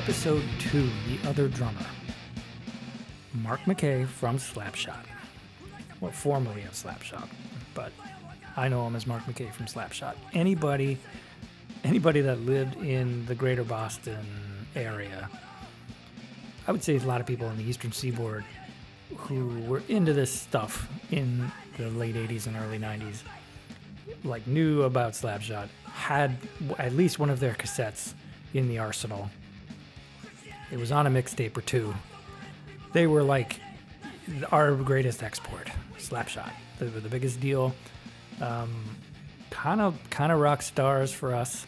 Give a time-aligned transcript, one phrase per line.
[0.00, 1.84] episode two, The Other Drummer.
[3.34, 5.04] Mark McKay from Slapshot.
[6.00, 7.28] Well, formerly of Slapshot,
[7.74, 7.92] but
[8.56, 10.14] I know him as Mark McKay from Slapshot.
[10.32, 10.96] Anybody,
[11.84, 14.24] anybody that lived in the greater Boston
[14.74, 15.28] area,
[16.66, 18.46] I would say a lot of people in the Eastern Seaboard
[19.18, 23.18] who were into this stuff in the late 80s and early 90s,
[24.24, 26.38] like knew about Slapshot, had
[26.78, 28.14] at least one of their cassettes
[28.54, 29.28] in the arsenal.
[30.70, 31.94] It was on a mixtape or two.
[32.92, 33.60] They were like
[34.52, 36.52] our greatest export, Slapshot.
[36.78, 37.74] They were the biggest deal.
[39.50, 41.66] Kind of, kind of rock stars for us.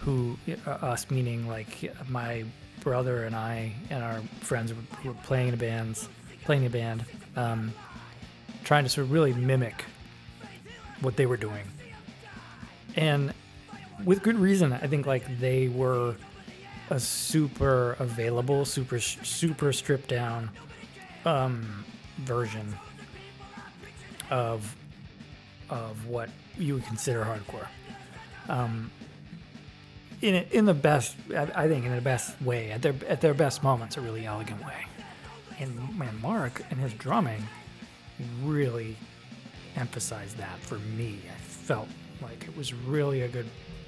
[0.00, 2.44] Who, uh, us meaning like my
[2.80, 4.72] brother and I and our friends
[5.04, 6.08] were, playing in bands,
[6.44, 7.04] playing in a band,
[7.36, 7.72] um,
[8.64, 9.84] trying to sort of really mimic
[11.02, 11.64] what they were doing.
[12.96, 13.34] And
[14.04, 16.16] with good reason, I think like they were
[16.90, 20.50] a super available, super super stripped down
[21.24, 21.84] um,
[22.18, 22.76] version
[24.30, 24.76] of
[25.68, 27.68] of what you would consider hardcore.
[28.48, 28.90] Um,
[30.20, 33.34] in in the best, I I think, in the best way, at their at their
[33.34, 34.86] best moments, a really elegant way.
[35.58, 37.46] And man, Mark and his drumming
[38.42, 38.96] really
[39.76, 41.20] emphasized that for me.
[41.28, 41.88] I felt
[42.20, 43.46] like it was really a good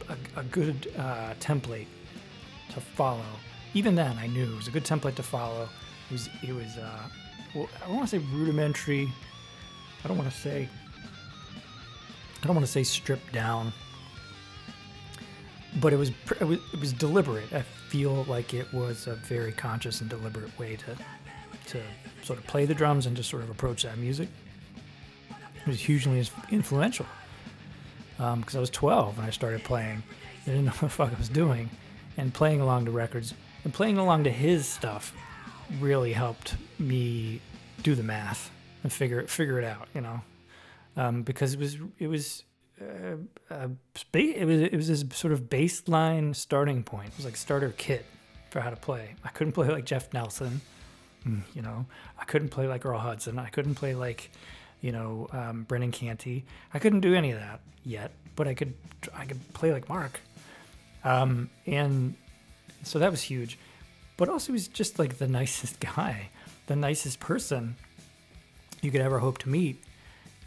[0.09, 1.87] a, a good uh, template
[2.75, 3.25] to follow.
[3.75, 5.69] Even then, I knew it was a good template to follow.
[6.11, 7.03] It was it was uh,
[7.55, 9.11] well, I don't want to say rudimentary.
[10.05, 10.69] I don't want to say
[12.43, 13.73] I don't want to say stripped down,
[15.81, 17.53] but it was it was, it was deliberate.
[17.53, 20.97] I feel like it was a very conscious and deliberate way to
[21.69, 21.83] to
[22.23, 24.29] sort of play the drums and to sort of approach that music.
[25.31, 27.07] It was hugely influential
[28.17, 30.03] because I was 12 when I started playing.
[30.47, 31.71] I didn't know what the fuck I was doing,
[32.17, 33.35] and playing along to records
[33.65, 35.15] and playing along to his stuff
[35.81, 37.41] really helped me
[37.83, 38.51] do the math
[38.83, 39.89] and figure it figure it out.
[39.95, 40.21] You know,
[40.97, 42.45] um, because it was it was.
[42.81, 43.17] Uh,
[44.13, 47.09] it was it was this sort of baseline starting point.
[47.09, 48.05] It was like starter kit
[48.51, 49.15] for how to play.
[49.25, 50.61] I couldn't play like Jeff Nelson,
[51.27, 51.87] mm, you know.
[52.19, 53.39] I couldn't play like Earl Hudson.
[53.39, 54.31] I couldn't play like,
[54.81, 56.45] you know, um, Brendan Canty.
[56.75, 58.75] I couldn't do any of that yet, but I could
[59.15, 60.21] I could play like Mark,
[61.05, 62.15] um, and
[62.83, 63.59] so that was huge.
[64.17, 66.31] But also, he was just like the nicest guy,
[66.67, 67.77] the nicest person
[68.81, 69.83] you could ever hope to meet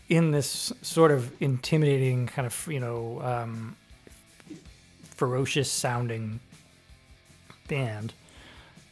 [0.09, 3.75] in this sort of intimidating kind of you know um,
[5.03, 6.39] ferocious sounding
[7.67, 8.13] band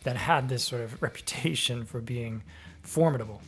[0.03, 2.41] that had this sort of reputation for being
[2.81, 3.41] formidable.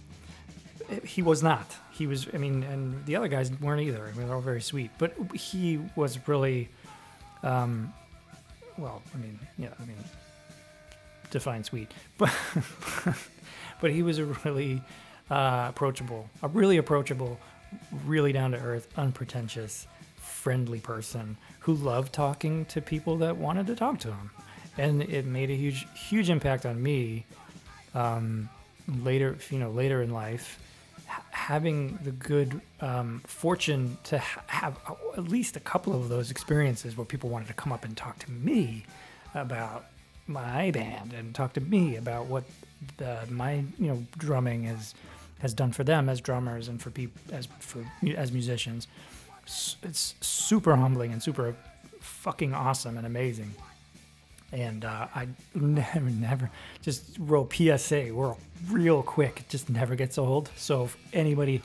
[1.04, 1.76] He was not.
[1.92, 2.28] He was.
[2.34, 4.06] I mean, and the other guys weren't either.
[4.06, 6.70] I mean, they're all very sweet, but he was really.
[7.42, 7.94] Um,
[8.78, 9.98] well, I mean, yeah, I mean,
[11.32, 12.34] define sweet, but
[13.82, 14.82] but he was a really
[15.30, 17.40] uh, approachable, a really approachable,
[18.06, 19.88] really down to earth, unpretentious,
[20.18, 24.32] friendly person who loved talking to people that wanted to talk to him,
[24.78, 27.26] and it made a huge huge impact on me.
[27.94, 28.50] Um,
[29.04, 30.60] later, you know, later in life,
[31.32, 34.78] having the good um, fortune to ha- have
[35.18, 38.18] at least a couple of those experiences where people wanted to come up and talk
[38.20, 38.86] to me
[39.34, 39.86] about
[40.28, 42.44] my band and talk to me about what
[42.98, 44.94] the, my you know drumming has
[45.40, 47.86] has done for them as drummers and for people as for
[48.16, 48.88] as musicians.
[49.84, 51.56] It's super humbling and super
[52.00, 53.54] fucking awesome and amazing.
[54.52, 56.52] And uh, I never, never
[56.82, 58.38] just roll PSA real,
[58.70, 59.42] real quick.
[59.42, 60.50] It just never gets old.
[60.56, 61.62] So if anybody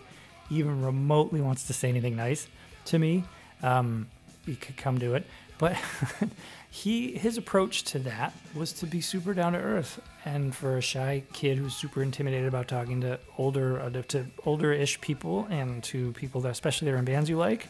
[0.51, 2.49] even remotely wants to say anything nice
[2.87, 3.25] to me,
[3.63, 4.09] um,
[4.47, 5.25] you could come do it.
[5.59, 5.77] But
[6.71, 10.81] he, his approach to that was to be super down to earth, and for a
[10.81, 16.13] shy kid who's super intimidated about talking to older, uh, to older-ish people and to
[16.13, 17.69] people that, especially that are in bands you like,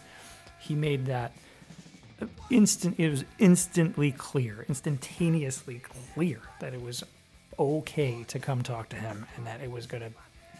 [0.60, 1.32] he made that
[2.50, 5.80] instant it was instantly clear instantaneously
[6.14, 7.02] clear that it was
[7.58, 10.10] okay to come talk to him and that it was gonna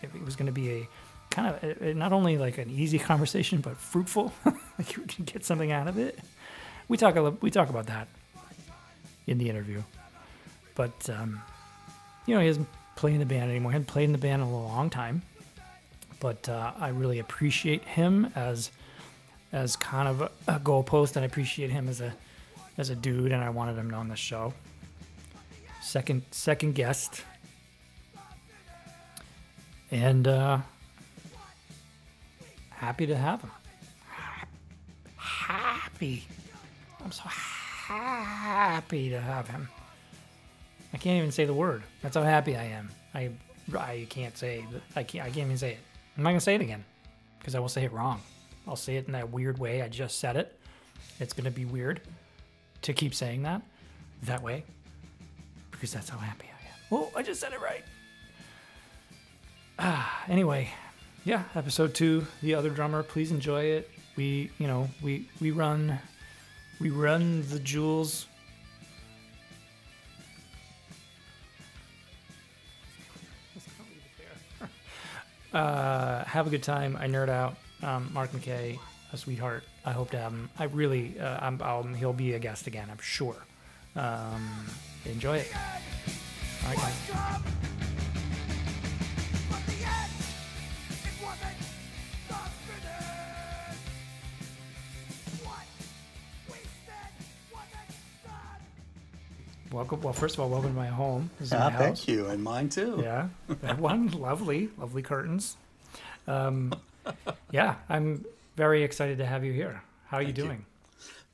[0.03, 0.89] it was gonna be a
[1.31, 4.33] kind of a, not only like an easy conversation but fruitful
[4.79, 6.19] like you can get something out of it.
[6.89, 8.09] We talk a, we talk about that
[9.27, 9.83] in the interview.
[10.75, 11.41] But um,
[12.27, 14.43] you know he doesn't play in the band anymore he hadn't played in the band
[14.43, 15.23] in a long time.
[16.19, 18.71] But uh, I really appreciate him as
[19.53, 22.15] as kind of a, a goalpost, and I appreciate him as a
[22.79, 24.55] as a dude, and I wanted him on the show.
[25.83, 27.25] Second second guest,
[29.91, 30.59] and uh,
[32.71, 33.51] happy to have him.
[35.17, 36.25] Happy,
[37.05, 39.69] I'm so happy to have him.
[40.93, 41.83] I can't even say the word.
[42.03, 42.91] That's how happy I am.
[43.15, 43.31] I
[43.77, 44.65] I can't say
[44.97, 45.79] I can't I can't even say it.
[46.17, 46.85] I'm not gonna say it again
[47.39, 48.21] because I will say it wrong.
[48.67, 50.59] I'll say it in that weird way I just said it.
[51.19, 52.01] It's gonna be weird
[52.83, 53.63] to keep saying that
[54.23, 54.65] that way
[55.71, 56.75] because that's how happy I am.
[56.93, 57.85] Oh, I just said it right.
[59.79, 60.69] Ah, anyway,
[61.25, 63.03] yeah, episode two, the other drummer.
[63.03, 63.91] Please enjoy it.
[64.17, 65.99] We, you know, we we run,
[66.81, 68.27] we run the jewels.
[75.53, 76.97] Uh, have a good time.
[76.97, 77.57] I nerd out.
[77.83, 78.79] Um, Mark McKay,
[79.13, 79.65] a sweetheart.
[79.85, 80.51] I hope to have him.
[80.59, 82.89] I really, uh, I'm, I'll, he'll be a guest again.
[82.91, 83.37] I'm sure.
[83.97, 84.49] Um,
[85.07, 85.49] enjoy it.
[85.55, 87.41] All right, guys.
[99.73, 100.01] Welcome.
[100.03, 101.31] Well, first of all, welcome to my home.
[101.39, 102.99] This is Ah, my thank you, and mine too.
[103.03, 103.29] Yeah,
[103.63, 105.57] that one lovely, lovely curtains.
[106.27, 106.75] Um,
[107.51, 108.25] yeah, I'm
[108.57, 109.83] very excited to have you here.
[110.07, 110.45] How are you Thank you.
[110.45, 110.67] doing?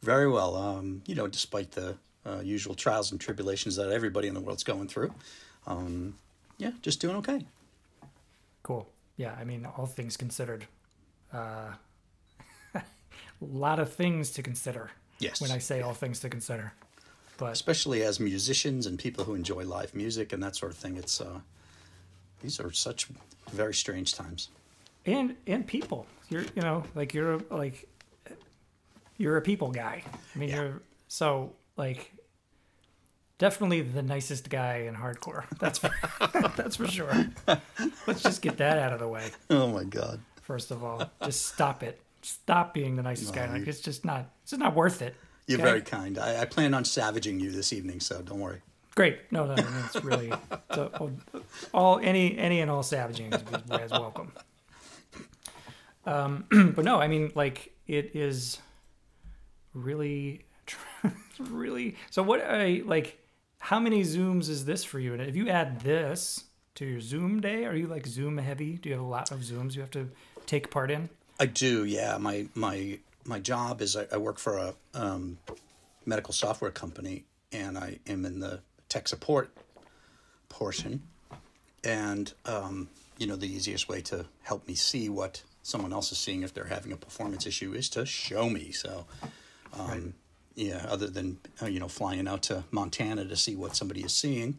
[0.02, 0.56] Very well.
[0.56, 4.64] Um, you know, despite the uh, usual trials and tribulations that everybody in the world's
[4.64, 5.12] going through,
[5.66, 6.14] um,
[6.58, 7.44] yeah, just doing okay.
[8.62, 8.86] Cool.
[9.16, 10.66] Yeah, I mean, all things considered,
[11.32, 11.72] uh,
[12.74, 12.82] a
[13.40, 15.40] lot of things to consider Yes.
[15.40, 16.72] when I say all things to consider.
[17.38, 20.96] But Especially as musicians and people who enjoy live music and that sort of thing,
[20.96, 21.40] it's uh,
[22.42, 23.08] these are such
[23.50, 24.48] very strange times.
[25.06, 27.88] And and people, you're you know like you're a, like
[29.16, 30.02] you're a people guy.
[30.34, 30.56] I mean, Yeah.
[30.62, 32.12] you're so like
[33.38, 35.44] definitely the nicest guy in hardcore.
[35.58, 35.90] That's for,
[36.56, 37.26] that's for sure.
[38.06, 39.30] Let's just get that out of the way.
[39.50, 40.20] Oh my God.
[40.42, 42.00] First of all, just stop it.
[42.22, 43.50] Stop being the nicest guy.
[43.50, 44.26] Like it's just not.
[44.42, 45.14] It's just not worth it.
[45.46, 45.68] You're Okay?
[45.68, 46.18] very kind.
[46.18, 48.60] I, I plan on savaging you this evening, so don't worry.
[48.96, 49.18] Great.
[49.30, 50.32] No, no, no it's really
[50.74, 51.10] so, all,
[51.74, 53.42] all any any and all savaging is,
[53.82, 54.32] is welcome.
[56.06, 56.44] Um,
[56.74, 58.58] but no, I mean like it is
[59.74, 60.44] really,
[61.38, 61.96] really.
[62.10, 63.18] So what I like?
[63.58, 65.12] How many zooms is this for you?
[65.12, 66.44] And if you add this
[66.76, 68.74] to your Zoom day, are you like Zoom heavy?
[68.74, 70.08] Do you have a lot of Zooms you have to
[70.46, 71.08] take part in?
[71.40, 72.16] I do, yeah.
[72.18, 75.38] My my my job is I, I work for a um,
[76.04, 79.50] medical software company, and I am in the tech support
[80.48, 81.02] portion.
[81.82, 82.88] And um,
[83.18, 86.54] you know, the easiest way to help me see what someone else is seeing if
[86.54, 88.70] they're having a performance issue is to show me.
[88.70, 89.04] So,
[89.76, 90.14] um,
[90.54, 90.86] yeah.
[90.88, 94.58] Other than uh, you know flying out to Montana to see what somebody is seeing,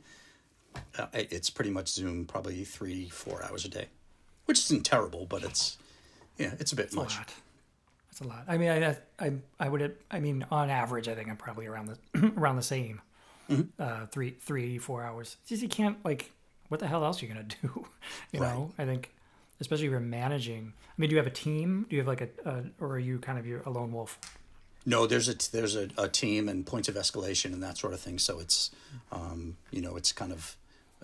[0.98, 3.88] uh, it's pretty much Zoom, probably three four hours a day,
[4.46, 5.78] which isn't terrible, but it's
[6.38, 7.16] yeah, it's a bit a much.
[7.16, 7.34] lot.
[8.10, 8.44] That's a lot.
[8.48, 11.88] I mean, I I I would I mean on average, I think I'm probably around
[11.88, 13.02] the around the same.
[13.50, 13.82] Mm-hmm.
[13.82, 15.38] Uh, three three four hours.
[15.42, 16.32] It's just you can't like
[16.68, 17.88] what the hell else are you gonna do?
[18.34, 19.14] you know, I think
[19.60, 20.74] especially if you're managing.
[20.90, 21.86] I mean, do you have a team?
[21.90, 24.20] Do you have like a, a or are you kind of your a lone wolf?
[24.86, 28.00] No, there's a there's a, a team and points of escalation and that sort of
[28.00, 28.20] thing.
[28.20, 28.72] So it's,
[29.12, 30.56] um, you know, it's kind of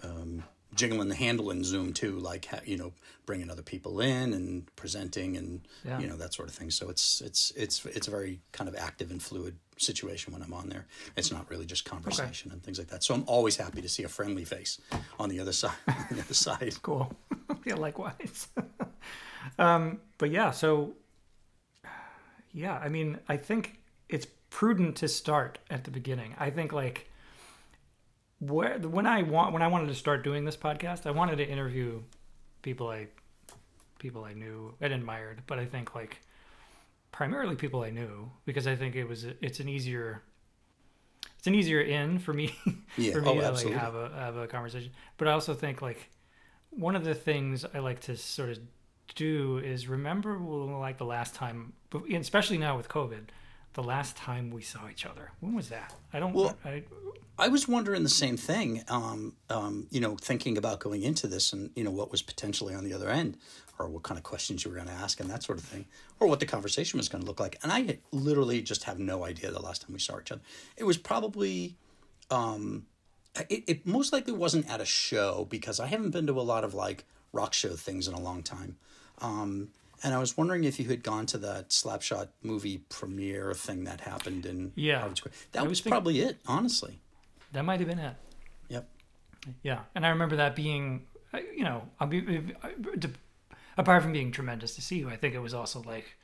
[0.02, 2.94] um, jiggling the handle in Zoom too, like you know,
[3.26, 6.00] bringing other people in and presenting and Yeah.
[6.00, 6.72] you know that sort of thing.
[6.72, 10.54] So it's it's it's it's a very kind of active and fluid situation when I'm
[10.54, 10.85] on there.
[11.16, 13.04] It's not really just conversation and things like that.
[13.04, 14.80] So I'm always happy to see a friendly face
[15.19, 15.71] on the other side.
[15.87, 16.75] on the other side.
[16.81, 17.11] Cool.
[17.66, 18.47] yeah, likewise.
[19.59, 20.94] um, but yeah, so
[22.54, 26.35] yeah, I mean, I think it's prudent to start at the beginning.
[26.40, 27.09] I think like
[28.40, 31.47] where when I want when I wanted to start doing this podcast, I wanted to
[31.47, 32.02] interview
[32.61, 33.07] people I
[33.99, 36.19] people I knew and admired, but I think like
[37.14, 40.24] primarily people I knew because I think it was it's an easier
[41.38, 42.54] it's an easier in for me
[42.98, 43.14] Yeah.
[43.14, 44.92] for me oh, to like have a have a conversation.
[45.16, 46.10] But I also think like
[46.72, 48.60] one of the things I like to sort of
[49.16, 51.74] do is remember like the last time,
[52.14, 53.26] especially now with COVID,
[53.74, 55.32] the last time we saw each other.
[55.40, 55.94] When was that?
[56.14, 56.34] I don't.
[56.34, 56.84] Well, I,
[57.38, 58.84] I was wondering the same thing.
[58.88, 62.74] Um, um, you know, thinking about going into this and you know what was potentially
[62.74, 63.38] on the other end,
[63.80, 65.85] or what kind of questions you were going to ask and that sort of thing,
[66.19, 67.57] or what the conversation was going to look like.
[67.63, 70.42] And I literally just have no idea the last time we saw each other.
[70.77, 71.75] It was probably,
[72.30, 72.85] um,
[73.49, 76.63] it, it most likely wasn't at a show because I haven't been to a lot
[76.63, 78.77] of like rock show things in a long time.
[79.19, 79.69] Um,
[80.03, 84.01] and I was wondering if you had gone to that Slapshot movie premiere thing that
[84.01, 84.99] happened in Yeah.
[84.99, 85.33] Harvard Square.
[85.53, 86.99] That I was probably it, honestly.
[87.53, 88.15] that might have been it.
[88.69, 88.87] Yep.
[89.63, 92.21] Yeah, and I remember that being, uh, you know, I'll be,
[93.77, 96.15] apart from being tremendous to see you, I think it was also like,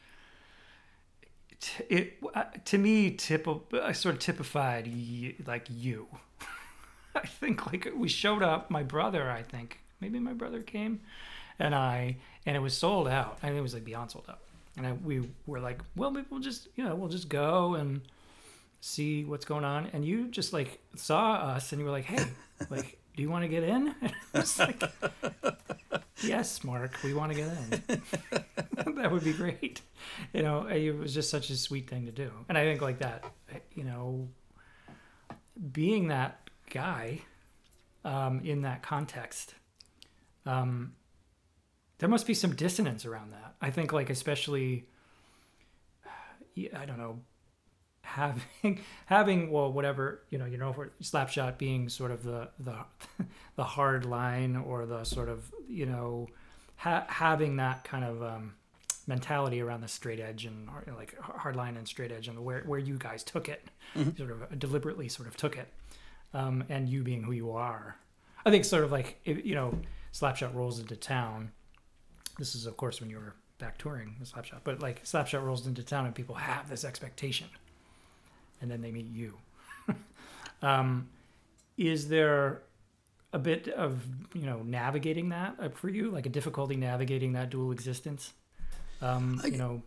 [1.60, 6.08] t- it uh, to me, tip, uh, sort of typified y- like you.
[7.16, 8.70] I think like we showed up.
[8.70, 11.02] My brother, I think maybe my brother came,
[11.58, 13.40] and I and it was sold out.
[13.42, 14.40] I think it was like beyond sold out.
[14.78, 18.02] And I, we were like, well, maybe we'll just you know we'll just go and
[18.82, 19.90] see what's going on.
[19.92, 22.26] And you just like saw us, and you were like, hey,
[22.70, 23.94] like, do you want to get in?
[24.58, 24.82] Like,
[26.22, 28.96] yes, Mark, we want to get in.
[28.96, 29.82] that would be great.
[30.32, 32.32] You know, it was just such a sweet thing to do.
[32.48, 33.26] And I think like that,
[33.76, 34.30] you know,
[35.74, 37.24] being that guy
[38.06, 39.54] um, in that context,
[40.46, 40.94] um,
[41.98, 43.56] there must be some dissonance around that.
[43.62, 44.86] I think, like, especially,
[46.74, 47.20] I don't know,
[48.02, 52.76] having having well whatever you know you know for slapshot being sort of the the
[53.56, 56.28] the hard line or the sort of you know
[56.78, 58.54] ha- having that kind of um,
[59.08, 62.80] mentality around the straight edge and like hard line and straight edge and where where
[62.80, 63.70] you guys took it.
[63.98, 64.18] Mm-hmm.
[64.18, 65.68] sort of deliberately sort of took it.
[66.34, 67.96] Um, and you being who you are.
[68.46, 69.74] I think sort of like if, you know
[70.14, 71.52] slapshot rolls into town.
[72.38, 75.68] This is of course when you were back touring with slapshot but like slapshot rolls
[75.68, 77.48] into town and people have this expectation
[78.62, 79.38] and then they meet you.
[80.62, 81.10] um,
[81.78, 82.62] is there
[83.32, 87.50] a bit of you know navigating that uh, for you, like a difficulty navigating that
[87.50, 88.34] dual existence?
[89.02, 89.84] Um, I, you know,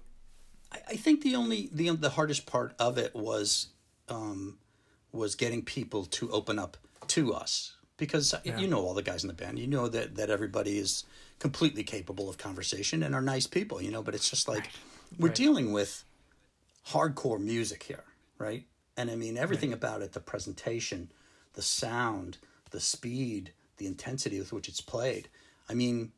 [0.88, 3.68] I think the only the the hardest part of it was
[4.08, 4.58] um,
[5.12, 6.76] was getting people to open up
[7.08, 8.58] to us because yeah.
[8.58, 9.58] you know all the guys in the band.
[9.58, 11.04] You know that that everybody is
[11.38, 13.82] completely capable of conversation and are nice people.
[13.82, 14.70] You know, but it's just like right.
[15.18, 15.36] we're right.
[15.36, 16.04] dealing with
[16.88, 18.04] hardcore music here
[18.42, 18.66] right?
[18.96, 19.78] And I mean, everything right.
[19.78, 21.10] about it the presentation,
[21.54, 22.38] the sound,
[22.70, 25.28] the speed, the intensity with which it's played.
[25.68, 26.12] I mean,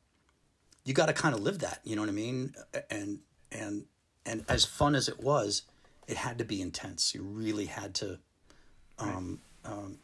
[0.85, 2.55] you got to kind of live that, you know what I mean?
[2.91, 3.21] And,
[3.53, 3.85] and,
[4.27, 5.63] and as fun as it was,
[6.09, 7.15] it had to be intense.
[7.15, 8.19] You really had to,
[8.99, 9.73] um, right.
[9.73, 9.99] um,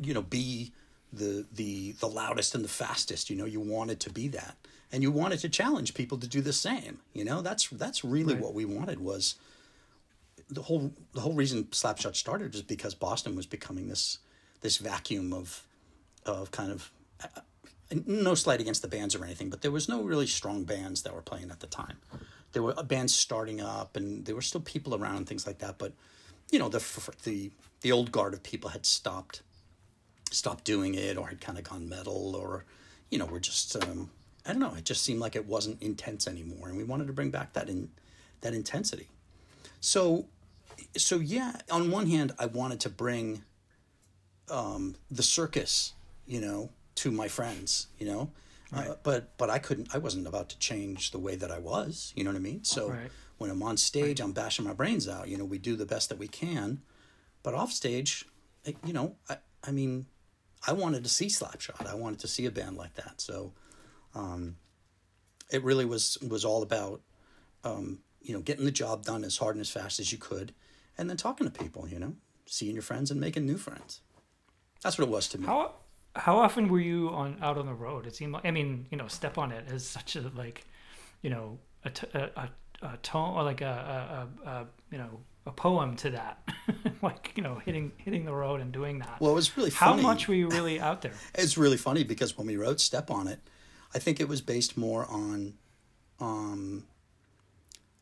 [0.00, 0.72] you know, be
[1.12, 4.56] the, the, the loudest and the fastest, you know, you wanted to be that
[4.90, 8.34] and you wanted to challenge people to do the same, you know, that's, that's really
[8.34, 8.42] right.
[8.42, 9.34] what we wanted was,
[10.48, 14.18] the whole the whole reason Slapshot started is because Boston was becoming this
[14.60, 15.66] this vacuum of
[16.26, 16.90] of kind of
[17.22, 17.40] uh,
[18.06, 21.14] no slight against the bands or anything, but there was no really strong bands that
[21.14, 21.98] were playing at the time.
[22.52, 25.78] There were bands starting up, and there were still people around and things like that.
[25.78, 25.92] But
[26.50, 26.82] you know, the
[27.24, 27.50] the
[27.80, 29.42] the old guard of people had stopped
[30.30, 32.64] stopped doing it, or had kind of gone metal, or
[33.10, 34.10] you know, were just um,
[34.46, 34.74] I don't know.
[34.74, 37.68] It just seemed like it wasn't intense anymore, and we wanted to bring back that
[37.68, 37.90] in
[38.40, 39.08] that intensity.
[39.80, 40.26] So
[40.96, 43.42] so yeah, on one hand, I wanted to bring
[44.50, 45.92] um, the circus,
[46.26, 48.30] you know, to my friends, you know,
[48.72, 48.88] uh, right.
[48.88, 49.94] uh, but but I couldn't.
[49.94, 52.12] I wasn't about to change the way that I was.
[52.16, 52.64] You know what I mean?
[52.64, 53.10] So right.
[53.38, 54.26] when I'm on stage, right.
[54.26, 55.28] I'm bashing my brains out.
[55.28, 56.82] You know, we do the best that we can,
[57.42, 58.24] but off stage,
[58.84, 60.06] you know, I I mean,
[60.66, 61.86] I wanted to see Slapshot.
[61.86, 63.20] I wanted to see a band like that.
[63.20, 63.52] So,
[64.14, 64.56] um,
[65.50, 67.00] it really was was all about
[67.64, 70.52] um, you know getting the job done as hard and as fast as you could
[70.98, 72.14] and then talking to people, you know,
[72.46, 74.00] seeing your friends and making new friends.
[74.82, 75.46] That's what it was to me.
[75.46, 75.74] How
[76.16, 78.06] how often were you on out on the road?
[78.06, 80.66] It seemed like I mean, you know, step on it is such a like,
[81.22, 82.50] you know, a a, a,
[82.82, 86.46] a tone or like a, a, a you know a poem to that,
[87.02, 89.20] like you know hitting hitting the road and doing that.
[89.20, 90.02] Well, it was really funny.
[90.02, 91.14] How much were you really out there?
[91.34, 93.40] it's really funny because when we wrote "Step on It,"
[93.94, 95.54] I think it was based more on,
[96.20, 96.84] um,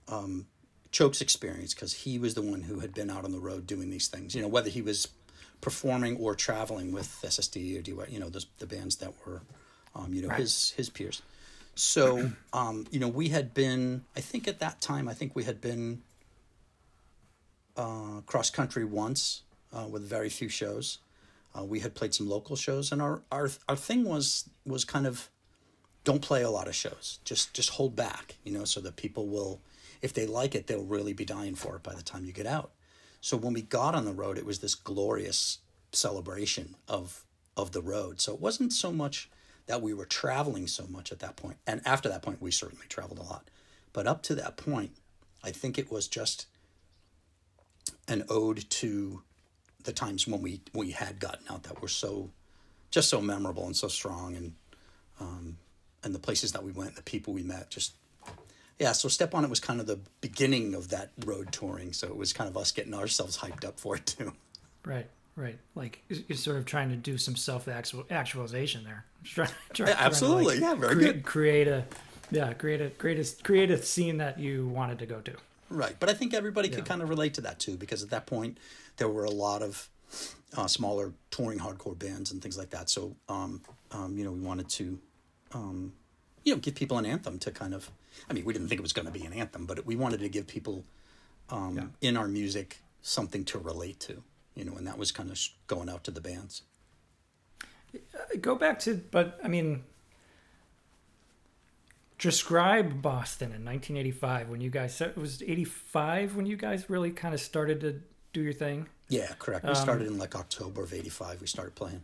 [0.09, 0.47] um,
[0.91, 3.91] Choke's experience because he was the one who had been out on the road doing
[3.91, 4.35] these things.
[4.35, 5.09] You know, whether he was
[5.61, 9.43] performing or traveling with SSD or DYS, you know, the, the bands that were,
[9.95, 10.41] um, you know, right.
[10.41, 11.23] his his peers.
[11.75, 14.05] So, um, you know, we had been.
[14.17, 16.03] I think at that time, I think we had been
[17.77, 20.99] uh, cross country once uh, with very few shows.
[21.57, 25.07] Uh, we had played some local shows, and our, our our thing was was kind
[25.07, 25.31] of
[26.05, 27.19] don't play a lot of shows.
[27.25, 29.61] Just just hold back, you know, so that people will
[30.03, 32.47] if they like it, they'll really be dying for it by the time you get
[32.47, 32.71] out.
[33.21, 35.59] So when we got on the road, it was this glorious
[35.93, 37.25] celebration of
[37.57, 38.21] of the road.
[38.21, 39.31] So it wasn't so much
[39.67, 41.57] that we were traveling so much at that point.
[41.67, 43.49] And after that point, we certainly traveled a lot.
[43.93, 44.93] But up to that point,
[45.43, 46.47] I think it was just
[48.07, 49.23] an ode to
[49.85, 52.31] the times when we we had gotten out that were so
[52.91, 54.55] just so memorable and so strong and
[55.19, 55.57] um,
[56.03, 57.95] and the places that we went, the people we met, just
[58.79, 61.93] yeah, so Step On It was kind of the beginning of that road touring.
[61.93, 64.33] So it was kind of us getting ourselves hyped up for it too.
[64.85, 65.59] Right, right.
[65.75, 69.05] Like you're sort of trying to do some self actualization there.
[69.25, 70.61] Try, try, yeah, absolutely.
[70.61, 71.25] Like yeah, very create, good.
[71.25, 71.85] Create a,
[72.31, 75.33] yeah, create a, create a, create a scene that you wanted to go to.
[75.69, 76.77] Right, but I think everybody yeah.
[76.77, 78.59] could kind of relate to that too, because at that point
[78.99, 79.89] there were a lot of
[80.57, 82.89] uh, smaller touring hardcore bands and things like that.
[82.89, 84.99] So, um, um, you know, we wanted to,
[85.53, 85.93] um,
[86.47, 87.91] you know, give people an anthem to kind of.
[88.31, 90.21] I mean, we didn't think it was going to be an anthem, but we wanted
[90.21, 90.85] to give people
[91.51, 92.09] um, Yeah.
[92.09, 94.23] in our music something to relate to.
[94.55, 96.63] You know, and that was kind of going out to the bands.
[98.41, 99.83] go back to but i mean
[102.19, 107.35] describe boston in 1985 when you guys it was 85 when you guys really kind
[107.35, 108.01] of started to
[108.33, 109.65] do your thing Yeah, correct.
[109.65, 111.41] We started in like October of '85.
[111.41, 112.03] We started playing.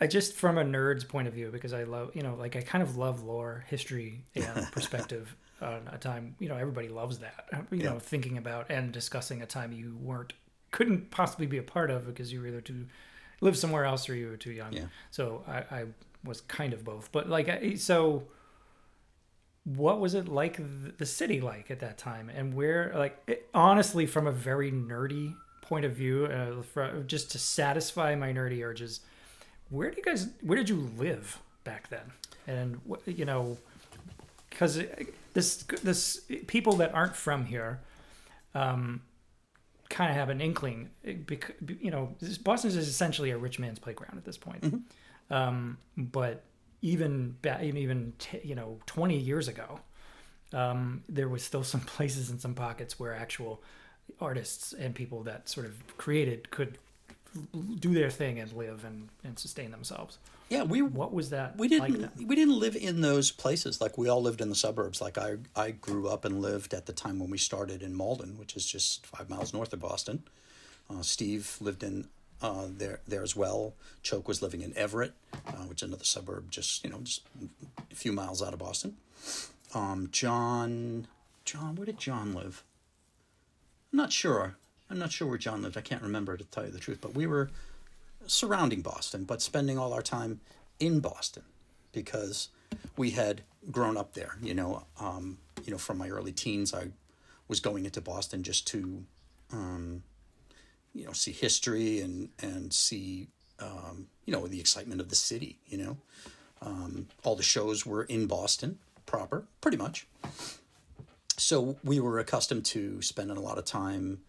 [0.00, 2.60] I just from a nerd's point of view because i love you know like i
[2.60, 7.46] kind of love lore history and perspective on a time you know everybody loves that
[7.70, 10.32] you know thinking about and discussing a time you weren't
[10.70, 12.86] couldn't possibly be a part of because you were either too
[13.40, 14.72] live somewhere else or you were too young.
[14.72, 14.84] Yeah.
[15.10, 15.84] so I, I
[16.24, 18.24] was kind of both but like I, so
[19.64, 20.60] what was it like
[20.98, 22.30] the city like at that time?
[22.30, 27.30] And where like it, honestly from a very nerdy point of view uh, for, just
[27.32, 29.00] to satisfy my nerdy urges
[29.70, 32.12] where do you guys where did you live back then?
[32.46, 33.56] And you know
[34.50, 34.82] because
[35.32, 37.80] this this people that aren't from here
[38.54, 39.00] um
[39.88, 40.90] kind of have an inkling
[41.26, 44.82] because you know boston is essentially a rich man's playground at this point.
[45.30, 46.44] Um but
[46.82, 49.80] even ba- even t- you know 20 years ago
[50.52, 53.62] um there was still some places and some pockets where actual
[54.20, 56.78] artists and people that sort of created could
[57.78, 60.18] do their thing and live and, and sustain themselves.
[60.48, 62.26] Yeah, we what was that we didn't then?
[62.26, 63.80] we didn't live in those places.
[63.80, 65.00] Like we all lived in the suburbs.
[65.00, 68.36] Like i i grew up and lived at the time when we started in malden
[68.36, 70.24] which is just five miles north of boston.
[70.90, 72.08] Uh, steve lived in
[72.42, 73.74] uh, there there as well.
[74.02, 75.12] Choke was living in everett
[75.46, 77.22] uh, which is another suburb just you know just
[77.90, 78.96] a few miles out of boston.
[79.72, 81.06] Um, john
[81.44, 82.64] john where did john live?
[83.92, 84.56] I'm not sure
[84.90, 87.14] i'm not sure where john lived i can't remember to tell you the truth but
[87.14, 87.50] we were
[88.26, 90.40] surrounding Boston, but spending all our time
[90.78, 91.42] in Boston
[91.92, 92.48] because
[92.96, 94.36] we had grown up there.
[94.42, 96.88] You know, um, you know, from my early teens, I
[97.48, 99.04] was going into Boston just to,
[99.52, 100.02] um,
[100.94, 105.58] you know, see history and and see, um, you know, the excitement of the city.
[105.66, 105.96] You know,
[106.62, 110.06] um, all the shows were in Boston proper, pretty much.
[111.36, 114.20] So we were accustomed to spending a lot of time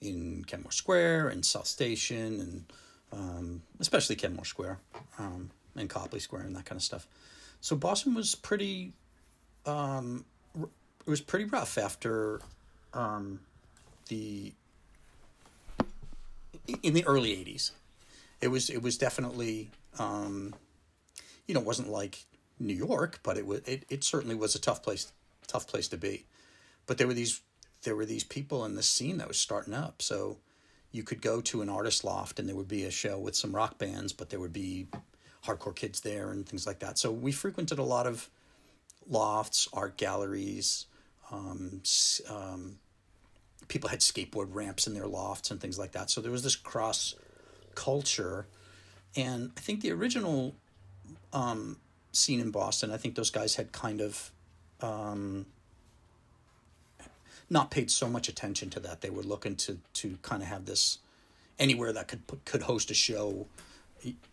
[0.00, 2.64] in Kenmore Square and South Station and
[3.12, 4.78] um, especially Kenmore Square
[5.18, 7.06] um, and Copley Square and that kind of stuff.
[7.60, 8.92] So Boston was pretty,
[9.64, 10.24] um,
[10.60, 12.40] it was pretty rough after
[12.94, 13.40] um,
[14.08, 14.52] the
[16.82, 17.70] in the early '80s.
[18.40, 20.54] It was it was definitely um,
[21.46, 22.24] you know it wasn't like
[22.58, 25.12] New York, but it was it, it certainly was a tough place
[25.46, 26.24] tough place to be.
[26.86, 27.40] But there were these
[27.86, 30.02] there were these people in the scene that was starting up.
[30.02, 30.38] So
[30.90, 33.54] you could go to an artist loft and there would be a show with some
[33.54, 34.88] rock bands, but there would be
[35.44, 36.98] hardcore kids there and things like that.
[36.98, 38.28] So we frequented a lot of
[39.08, 40.86] lofts, art galleries.
[41.30, 41.80] Um,
[42.28, 42.78] um,
[43.68, 46.10] people had skateboard ramps in their lofts and things like that.
[46.10, 47.14] So there was this cross
[47.76, 48.48] culture,
[49.14, 50.56] and I think the original
[51.32, 51.76] um,
[52.10, 54.32] scene in Boston, I think those guys had kind of
[54.80, 55.46] um,
[57.48, 59.00] not paid so much attention to that.
[59.00, 60.98] They were looking to to kind of have this
[61.58, 63.46] anywhere that could could host a show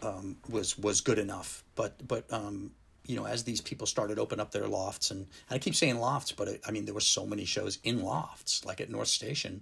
[0.02, 1.64] um, was was good enough.
[1.76, 2.72] But but um,
[3.06, 6.00] you know, as these people started open up their lofts, and, and I keep saying
[6.00, 9.10] lofts, but it, I mean there were so many shows in lofts, like at North
[9.10, 9.62] Station,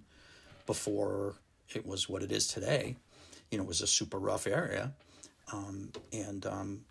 [0.65, 1.35] before
[1.69, 2.95] it was what it is today.
[3.49, 4.93] You know, it was a super rough area,
[5.51, 6.81] um, and um,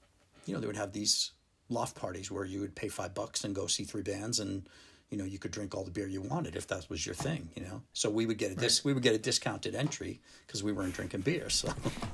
[0.47, 1.33] you know they would have these
[1.69, 4.69] loft parties where you would pay five bucks and go see three bands and
[5.11, 7.49] you know you could drink all the beer you wanted if that was your thing
[7.55, 7.83] you know?
[7.93, 10.95] So we would get a dis- we would get a discounted entry because we weren't
[10.95, 11.73] drinking beer so.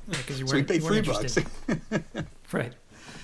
[0.09, 1.39] Because you so we weren't, paid three bucks.
[2.53, 2.73] right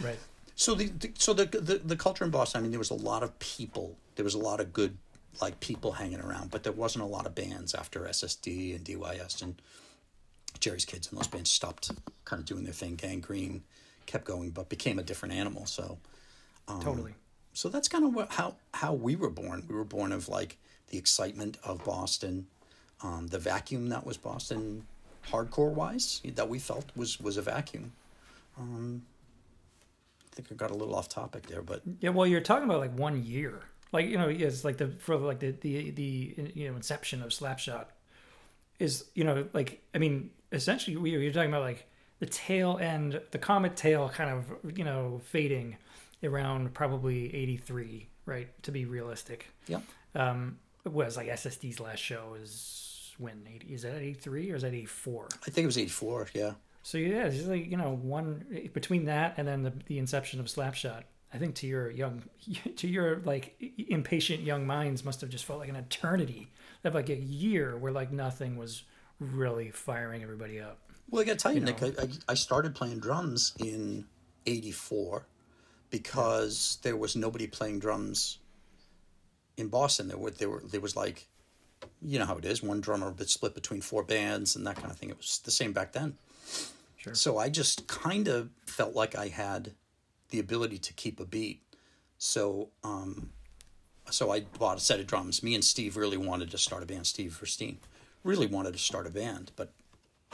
[0.02, 0.18] right.
[0.54, 2.94] So the, the so the, the the culture in Boston I mean there was a
[2.94, 4.96] lot of people there was a lot of good
[5.40, 9.42] like people hanging around but there wasn't a lot of bands after SSD and DYS
[9.42, 9.60] and
[10.60, 11.90] Jerry's Kids and those bands stopped
[12.24, 12.96] kind of doing their thing.
[12.96, 13.62] Gang Green
[14.04, 15.98] kept going but became a different animal so
[16.68, 17.14] um, totally
[17.52, 19.64] so that's kind of what, how how we were born.
[19.68, 22.46] We were born of like the excitement of Boston,
[23.02, 24.86] um, the vacuum that was Boston,
[25.30, 27.92] hardcore wise that we felt was was a vacuum.
[28.58, 29.02] Um,
[30.20, 32.80] I think I got a little off topic there, but Yeah, well, you're talking about
[32.80, 33.60] like one year,
[33.92, 37.30] like you know, it's like the for like the the the you know inception of
[37.30, 37.86] Slapshot
[38.78, 41.86] is you know like I mean essentially we you're talking about like
[42.18, 45.76] the tail end, the comet tail kind of you know fading
[46.24, 48.62] around probably '83, right?
[48.64, 49.80] To be realistic, yeah,
[50.14, 54.62] um, it was like SSD's last show is when 80 is that 83 or is
[54.62, 56.28] that 84 I think it was '84.
[56.34, 56.52] Yeah.
[56.82, 60.40] so yeah it's just like you know one between that and then the, the inception
[60.40, 62.22] of slapshot i think to your young
[62.76, 63.54] to your like
[63.88, 66.50] impatient young minds must have just felt like an eternity
[66.84, 68.82] of like a year where like nothing was
[69.20, 70.78] really firing everybody up
[71.10, 74.06] Well, I got to tell you, You Nick, I, I, I started playing drums in
[74.46, 75.26] '84
[75.92, 78.38] because there was nobody playing drums
[79.58, 80.08] in Boston.
[80.08, 81.28] There were there were there was like,
[82.00, 84.90] you know how it is, one drummer but split between four bands and that kind
[84.90, 85.10] of thing.
[85.10, 86.14] It was the same back then.
[86.96, 87.14] Sure.
[87.14, 89.72] So I just kind of felt like I had
[90.30, 91.62] the ability to keep a beat.
[92.16, 93.30] So um,
[94.10, 95.42] so I bought a set of drums.
[95.42, 97.06] Me and Steve really wanted to start a band.
[97.06, 97.76] Steve Risteen
[98.24, 99.72] really wanted to start a band, but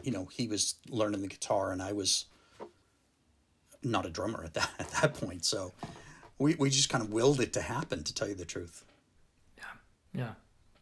[0.04, 2.26] you know he was learning the guitar and I was
[3.82, 5.44] not a drummer at that at that point.
[5.44, 5.72] So
[6.38, 8.04] we we just kind of willed it to happen.
[8.04, 8.84] To tell you the truth.
[9.56, 9.64] yeah
[10.14, 10.30] yeah,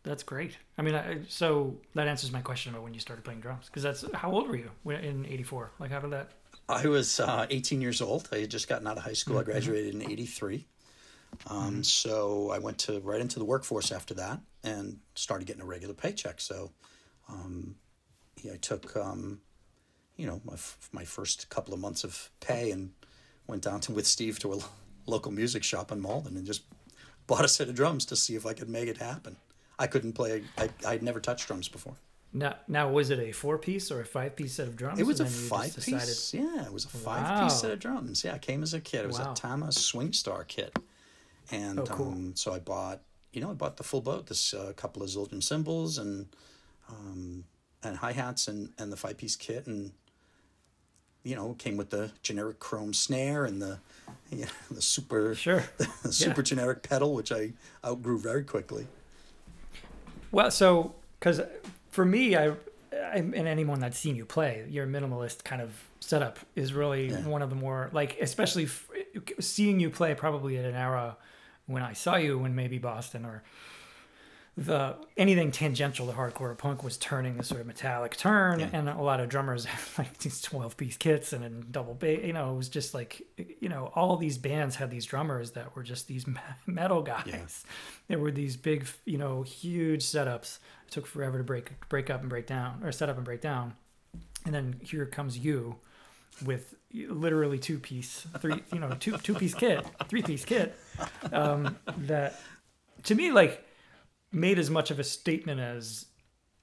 [0.02, 3.40] that's great i mean I, so that answers my question about when you started playing
[3.40, 6.30] drums because that's how old were you in 84 like how did that
[6.68, 8.28] I was uh, 18 years old.
[8.32, 9.38] I had just gotten out of high school.
[9.38, 10.66] I graduated in 83.
[11.48, 15.66] Um, So I went to right into the workforce after that and started getting a
[15.66, 16.40] regular paycheck.
[16.40, 16.72] So
[17.28, 17.76] um,
[18.42, 19.40] yeah, I took, um,
[20.16, 22.92] you know, my, f- my first couple of months of pay and
[23.46, 24.64] went down to with Steve to a lo-
[25.06, 26.62] local music shop in Malden and just
[27.26, 29.36] bought a set of drums to see if I could make it happen.
[29.78, 30.42] I couldn't play.
[30.56, 31.96] I I'd never touched drums before.
[32.32, 35.06] now, now was it a four piece or a five piece set of drums It
[35.06, 36.34] was a and then you just five decided- piece.
[36.34, 37.44] Yeah, it was a five Wow.
[37.44, 38.24] piece set of drums.
[38.24, 39.02] Yeah, it came as a kit.
[39.04, 39.32] It was Wow.
[39.32, 40.74] a Tama Swingstar kit,
[41.50, 42.08] and Oh, cool.
[42.08, 43.02] um, so I bought.
[43.32, 44.28] You know, I bought the full boat.
[44.28, 46.26] This uh, couple of Zildjian cymbals and
[46.88, 47.44] um,
[47.82, 49.92] and hi hats and and the five piece kit and.
[51.26, 53.80] You know, came with the generic chrome snare and the,
[54.30, 55.64] you know, the super Sure.
[56.04, 57.52] the super generic pedal, which I
[57.84, 58.86] outgrew very quickly.
[60.30, 61.40] Well, so because
[61.90, 62.50] for me, I,
[62.92, 67.26] I and anyone that's seen you play, your minimalist kind of setup is really Yeah.
[67.26, 68.88] one of the more like, especially f-
[69.40, 71.16] seeing you play probably at an era
[71.66, 73.42] when I saw you, when maybe Boston or
[74.58, 78.70] the anything tangential to hardcore or punk was turning this sort of metallic turn, Yeah.
[78.72, 82.24] and a lot of drummers had like these twelve piece kits and then double bass.
[82.24, 85.76] You know, it was just like you know all these bands had these drummers that
[85.76, 86.24] were just these
[86.66, 87.24] metal guys.
[87.26, 87.72] Yeah.
[88.08, 90.58] There were these big, you know, huge setups.
[90.86, 93.42] It took forever to break break up and break down, or set up and break
[93.42, 93.74] down,
[94.46, 95.76] and then here comes you
[96.46, 100.74] with literally two piece, three, you know, two two piece kit, three piece kit.
[101.30, 102.40] Um, that
[103.02, 103.65] to me like
[104.32, 106.06] made as much of a statement as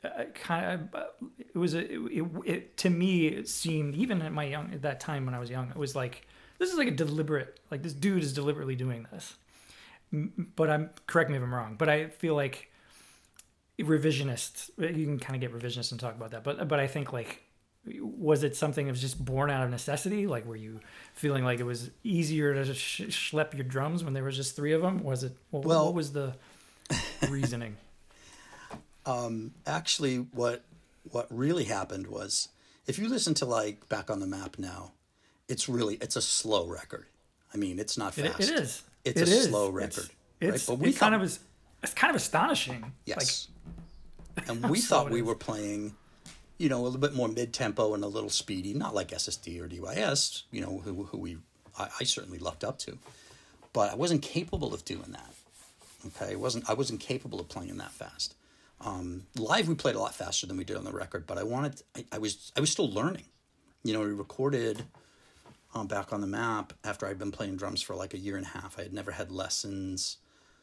[0.04, 1.06] uh, uh kind of uh,
[1.38, 4.82] it was a it, it, it to me it seemed even at my young at
[4.82, 6.28] that time when I was young it was like
[6.60, 9.36] this is like a deliberate like this dude is deliberately doing this.
[10.56, 12.71] But I'm correct me if I'm wrong but I feel like
[13.80, 16.88] revisionist uh, you can kind of get revisionist and talk about that but but I
[16.88, 17.43] think like
[17.99, 20.26] was it something that was just born out of necessity?
[20.28, 20.80] Like were you
[21.13, 24.71] feeling like it was easier to sh- schlep your drums when there was just three
[24.71, 26.36] of them was it well, Well- what was the
[27.29, 27.75] reasoning
[29.06, 30.63] um, actually what
[31.12, 32.49] what really happened was
[32.88, 34.91] if you listen to like back on the map now
[35.47, 37.06] it's really it's a slow record
[37.53, 38.84] i mean it's not It, fast it is.
[39.03, 39.49] it's It a is.
[39.49, 41.39] slow record It's, right but we it kind of is.
[41.82, 42.93] It's kind of astonishing.
[43.06, 43.49] yes
[44.47, 45.25] and we thought we is.
[45.25, 45.95] were playing
[46.58, 49.67] you know a little bit more mid-tempo and a little speedy not like ssd or
[49.67, 51.38] dys you know who, who we
[51.77, 52.97] I, I certainly looked up to
[53.73, 55.34] but i wasn't capable of doing that
[56.08, 56.34] okay?
[56.34, 58.36] I wasn't i wasn't capable of playing that fast.
[58.82, 61.44] Um, live we played a lot faster than we did on the record but i
[61.44, 63.26] wanted I, I was i was still learning.
[63.84, 64.84] You know we recorded
[65.74, 68.46] um, back on the map after i'd been playing drums for like a year and
[68.46, 68.78] a half.
[68.78, 70.18] I had never had lessons.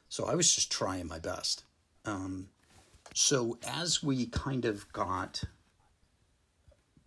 [0.09, 1.65] So i was just trying my best.
[2.05, 2.49] Um,
[3.15, 5.45] so as we kind of got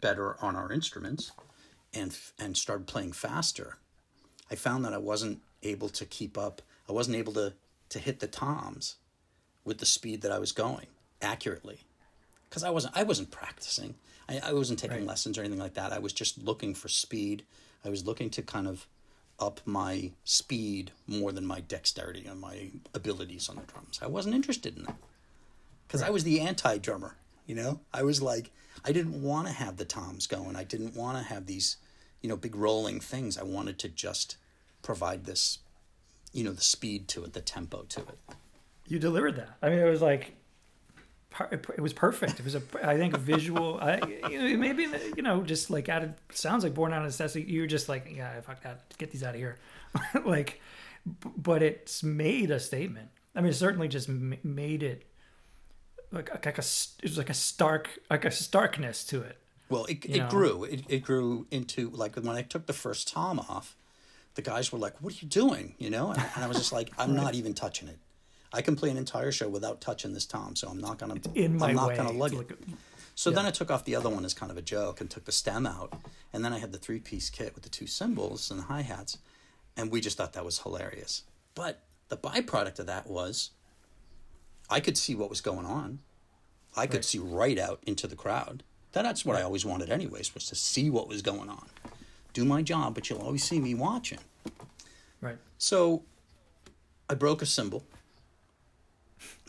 [0.02, 1.32] better on our instruments
[1.93, 3.78] and and started playing faster
[4.52, 6.62] i found that i wasn't able to keep up.
[6.89, 7.54] I wasn't able to
[7.93, 8.95] to hit the toms
[9.65, 10.88] with the speed that i was going
[11.21, 11.79] accurately
[12.49, 13.95] because i wasn't i wasn't practicing
[14.27, 15.08] I, I wasn't taking Right.
[15.08, 17.43] lessons or anything like that i was just looking for speed
[17.86, 18.86] i was looking to kind of
[19.39, 24.36] up my speed more than my dexterity and my abilities on the drums i wasn't
[24.36, 24.97] interested in that
[25.88, 27.17] because I was the anti drummer.
[27.45, 28.49] You know, I was like,
[28.84, 30.56] I didn't want to have the toms going.
[30.56, 31.77] I didn't want to have these,
[32.21, 33.38] you know, big rolling things.
[33.38, 34.38] I wanted to just
[34.82, 35.60] provide this,
[36.34, 38.19] you know, the speed to it, the tempo to it.
[38.88, 39.58] You delivered that.
[39.62, 40.36] I mean, it was like,
[41.52, 42.39] it was perfect.
[42.39, 43.80] It was a, I think, a visual.
[43.80, 46.13] I, you know, maybe you know, just like added.
[46.32, 47.50] Sounds like born out of necessity.
[47.52, 48.98] You were just like, yeah, fuck that.
[48.98, 49.58] Get these out of here.
[50.26, 50.62] like,
[51.06, 53.10] but it's made a statement.
[53.36, 55.06] I mean, it certainly just made it
[56.12, 59.38] like like a it was like a stark like a starkness to it.
[59.69, 60.30] Well, it, it know?
[60.30, 60.63] grew.
[60.65, 63.76] It, it grew into like when I took the first tom off,
[64.36, 66.72] the guys were like, "What are you doing?" You know, and, and I was just
[66.72, 68.00] like, "I'm not even touching it.
[68.52, 71.15] I can play an entire show without touching this tom, so I'm not gonna.
[71.36, 71.98] In my I'm not way.
[71.98, 72.48] gonna lug it."
[73.15, 75.26] So then I took off the other one as kind of a joke and took
[75.26, 75.93] the stem out,
[76.34, 78.82] and then I had the three piece kit with the two cymbals and the hi
[78.82, 79.19] hats,
[79.78, 81.24] and we just thought that was hilarious.
[81.54, 83.52] But the byproduct of that was,
[84.69, 86.00] I could see what was going on.
[86.76, 87.06] I could Right.
[87.06, 88.63] see right out into the crowd.
[88.93, 91.69] That's what I always wanted, anyways, was to see what was going on.
[92.34, 94.19] Do my job, but you'll always see me watching.
[95.22, 95.38] right.
[95.58, 96.04] So
[97.10, 97.84] I broke a cymbal.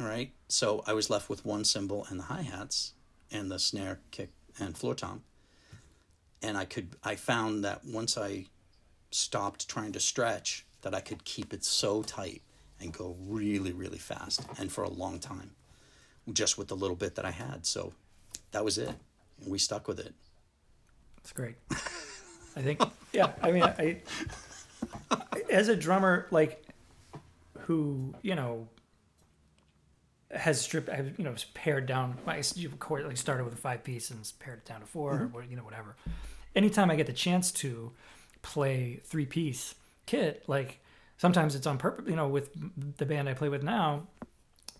[0.00, 0.32] All right.
[0.48, 2.92] So I was left with one cymbal and the hi hats
[3.32, 5.22] and the snare, kick, and floor tom.
[6.42, 8.46] And I could I found that once I
[9.10, 12.42] stopped trying to stretch, that I could keep it so tight
[12.80, 15.52] and go really, really fast and for a long time.
[16.32, 17.66] Just with the little bit that I had.
[17.66, 17.92] So
[18.52, 18.94] that was it.
[19.40, 20.14] And we stuck with it.
[21.18, 21.56] It's great.
[22.56, 22.80] I think,
[23.12, 23.32] yeah.
[23.42, 23.98] I mean, I,
[25.50, 26.64] as a drummer, like,
[27.66, 28.68] who you know
[30.30, 32.18] has stripped, I've you know pared down.
[32.26, 35.12] I you chord like started with a five piece and pared it down to 4
[35.12, 35.36] mm-hmm.
[35.36, 35.96] or you know whatever.
[36.54, 37.92] Anytime I get the chance to
[38.42, 39.74] play three piece
[40.06, 40.80] kit, like
[41.16, 42.08] sometimes it's on purpose.
[42.08, 42.50] You know, with
[42.96, 44.06] the band I play with now,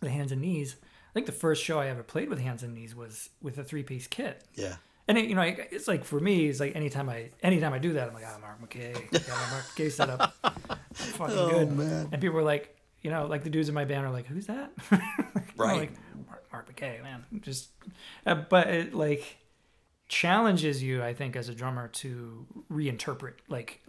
[0.00, 0.76] the Hands and Knees.
[0.82, 3.64] I think the first show I ever played with Hands and Knees was with a
[3.64, 4.42] three piece kit.
[4.54, 4.76] Yeah.
[5.06, 7.92] And it, you know, it's like for me, it's like anytime I anytime I do
[7.94, 10.34] that, I'm like, ah, Mark McKay, got my Mark McKay set up,
[10.94, 11.72] fucking Oh, good.
[11.76, 12.08] man.
[12.12, 14.46] And people were like, you know, like the dudes in my band are like, who's
[14.46, 14.70] that?
[15.56, 15.76] Right.
[15.78, 15.92] like
[16.26, 17.24] Mark, Mark McKay, man.
[17.40, 17.68] Just,
[18.26, 19.36] uh, but it like
[20.08, 23.82] challenges you, I think, as a drummer to reinterpret like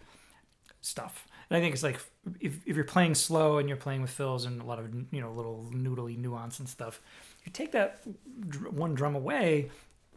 [0.81, 1.27] stuff.
[1.49, 1.99] And I think it's like
[2.39, 5.21] if, if you're playing slow and you're playing with fills and a lot of you
[5.21, 7.01] know little noodly nuance and stuff,
[7.45, 8.01] you take that
[8.49, 9.69] dr- one drum away,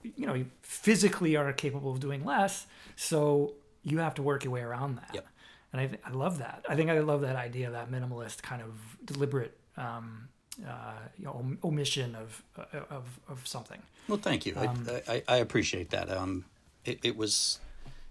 [0.03, 4.53] you know, you physically are capable of doing less, so you have to work your
[4.53, 5.11] way around that.
[5.15, 5.27] Yep.
[5.73, 6.65] And I, th- I love that.
[6.69, 8.71] I think I love that idea, that minimalist kind of
[9.05, 10.29] deliberate, um,
[10.67, 13.81] uh, you know, om- omission of, uh, of of something.
[14.09, 14.55] Well, thank you.
[14.57, 16.11] Um, I, I, I appreciate that.
[16.11, 16.47] Um,
[16.87, 17.61] it, it was,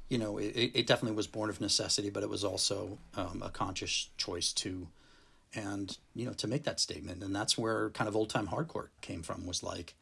[0.09, 3.49] you know, it, it definitely was born of necessity, but it was also um, a
[3.49, 4.87] conscious choice to,
[5.55, 7.23] and you know, to make that statement.
[7.23, 9.47] And that's where kind of old time hardcore came from.
[9.47, 9.95] Was like,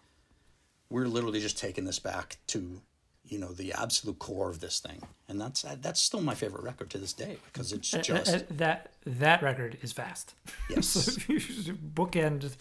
[0.90, 2.82] we're literally just taking this back to,
[3.26, 6.90] you know, the absolute core of this thing, and that's that's still my favorite record
[6.92, 10.36] to this day because it's Uh, just uh, that that record is fast.
[10.70, 10.88] yes.
[10.88, 12.52] so if you should bookend.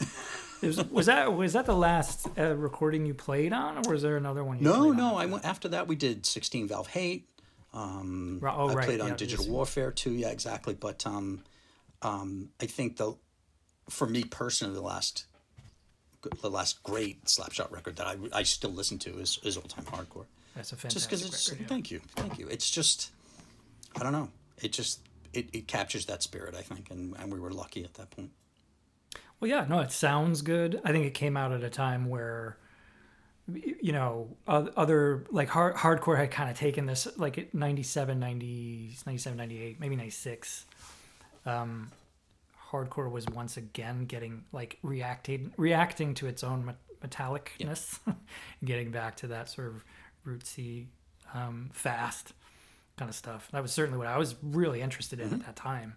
[0.62, 4.16] Is, was that was that the last uh, recording you played on, or was there
[4.16, 4.58] another one?
[4.58, 5.16] You No, no.
[5.16, 5.86] I went after that.
[5.88, 7.28] We did sixteen valve hate.
[7.74, 9.46] Um, oh, I right, played on yeah, Digital.
[9.48, 10.12] Warfare too.
[10.12, 10.72] Yeah, exactly.
[10.74, 11.42] But um,
[12.00, 13.16] um, I think the
[13.90, 15.26] for me personally, the last
[16.40, 19.84] the last great Slapshot record that I, I still listen to is, is old time
[19.84, 20.26] hardcore.
[20.54, 21.62] That's a Just because it's record.
[21.62, 21.68] yeah.
[21.68, 22.46] thank you, thank you.
[22.48, 23.10] It's just
[23.96, 24.28] I don't know.
[24.62, 25.00] It just
[25.32, 28.30] it, it captures that spirit, I think, and, and we were lucky at that point.
[29.40, 30.80] Well, yeah, no, it sounds good.
[30.84, 32.56] I think it came out at a time where,
[33.52, 38.96] you know, other like hard, hardcore had kind of taken this like at 97, 90,
[39.04, 40.64] 97, 98, maybe 96.
[41.46, 41.90] Um,
[42.74, 47.98] hardcore was once again getting like reacting reacting to its own met- metallicness,
[48.64, 49.84] getting back to that sort of
[50.26, 50.86] rootsy,
[51.32, 52.32] um, fast
[52.96, 53.48] kind of stuff.
[53.52, 55.94] That was certainly what I was really interested in at that time.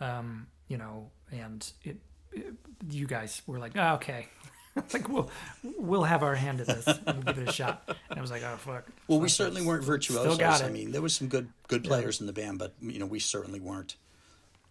[0.00, 1.98] Um, you know, and it,
[2.32, 2.54] it
[2.88, 4.26] you guys were like, oh, okay,
[4.92, 5.30] like we'll
[5.78, 7.82] we'll have our hand at this and give it a shot.
[8.08, 8.86] And I was like, oh fuck.
[9.08, 10.40] Well, we certainly weren't virtuosos.
[10.40, 13.18] I mean, there was some good good players in the band, but you know, we
[13.20, 13.96] certainly weren't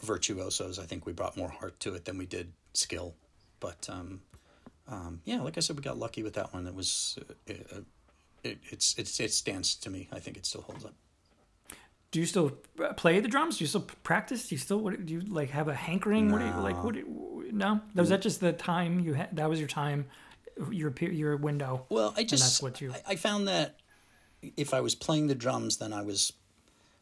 [0.01, 0.79] virtuosos.
[0.79, 3.15] I think we brought more heart to it than we did skill.
[3.59, 4.21] But um,
[4.87, 6.65] um, yeah, like I said, we got lucky with that one.
[6.67, 7.67] It was uh, it,
[8.43, 10.07] it, it's it's it stands to me.
[10.11, 10.93] I think it still holds up.
[12.11, 12.51] Do you still
[12.97, 13.57] play the drums?
[13.59, 14.47] Do you still practice?
[14.47, 16.31] Do you still what, do you like have a hankering?
[16.31, 16.83] What do you like?
[16.83, 16.95] What?
[16.95, 19.35] You, no, was that just the time you had?
[19.35, 20.05] That was your time,
[20.71, 21.85] your your window.
[21.89, 23.75] Well, I just that's what you- I, I found that
[24.57, 26.33] if I was playing the drums, then I was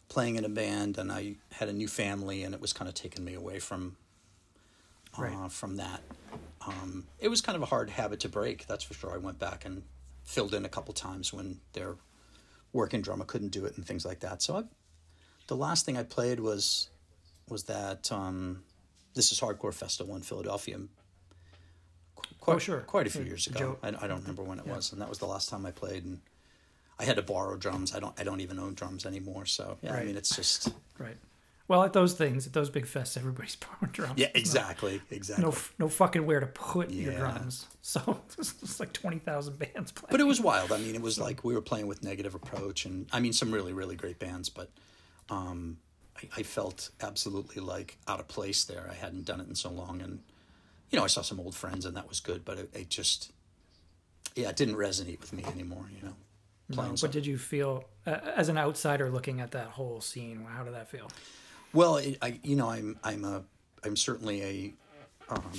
[0.09, 2.95] playing in a band, and I had a new family, and it was kind of
[2.95, 3.97] taking me away from
[5.17, 5.51] uh, Right.
[5.51, 6.01] from that.
[6.65, 9.13] Um, it was kind of a hard habit to break, that's for sure.
[9.13, 9.83] I went back and
[10.23, 11.95] filled in a couple times when their
[12.73, 14.41] working drummer couldn't do it and things like that.
[14.41, 14.63] So I,
[15.47, 16.89] the last thing I played was
[17.49, 18.63] was that um,
[19.13, 20.79] this is Hardcore Festival in Philadelphia.
[22.41, 22.79] Quite, Oh, sure.
[22.81, 23.59] quite a few years ago.
[23.59, 25.71] Joe- I, I don't remember when it was, and that was the last time I
[25.71, 26.03] played.
[26.03, 26.19] And
[26.99, 27.95] I had to borrow drums.
[27.95, 29.45] I don't I don't even own drums anymore.
[29.45, 31.17] So yeah, I mean it's just Right.
[31.69, 34.13] Well, at those things, at those big fests, everybody's borrowing drums.
[34.15, 35.43] Yeah, no- exactly, exactly.
[35.43, 37.65] No, no fucking where to put your drums.
[37.81, 40.11] So it's like twenty thousand bands playing.
[40.11, 40.71] but it was wild.
[40.71, 43.51] I mean, it was like we were playing with Negative Approach, and I mean some
[43.51, 44.49] really, really great bands.
[44.49, 44.69] But
[45.29, 45.77] um,
[46.17, 48.87] I, I felt absolutely like out of place there.
[48.89, 50.19] I hadn't done it in so long, and
[50.89, 52.45] you know, I saw some old friends, and that was good.
[52.45, 53.33] But it, it just,
[54.35, 55.89] yeah, it didn't resonate with me anymore.
[55.93, 56.15] You know,
[56.71, 56.97] playing.
[57.01, 60.73] But did you feel, uh, as an outsider looking at that whole scene, how did
[60.73, 61.09] that feel?
[61.73, 63.43] Well, it, I you know I'm I'm a
[63.83, 64.73] I'm certainly a
[65.33, 65.51] um,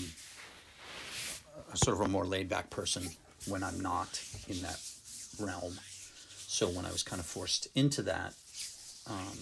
[1.73, 3.09] a sort of a more laid back person
[3.47, 4.81] when I'm not in that
[5.39, 5.79] realm.
[6.47, 8.35] So when I was kind of forced into that,
[9.07, 9.39] um,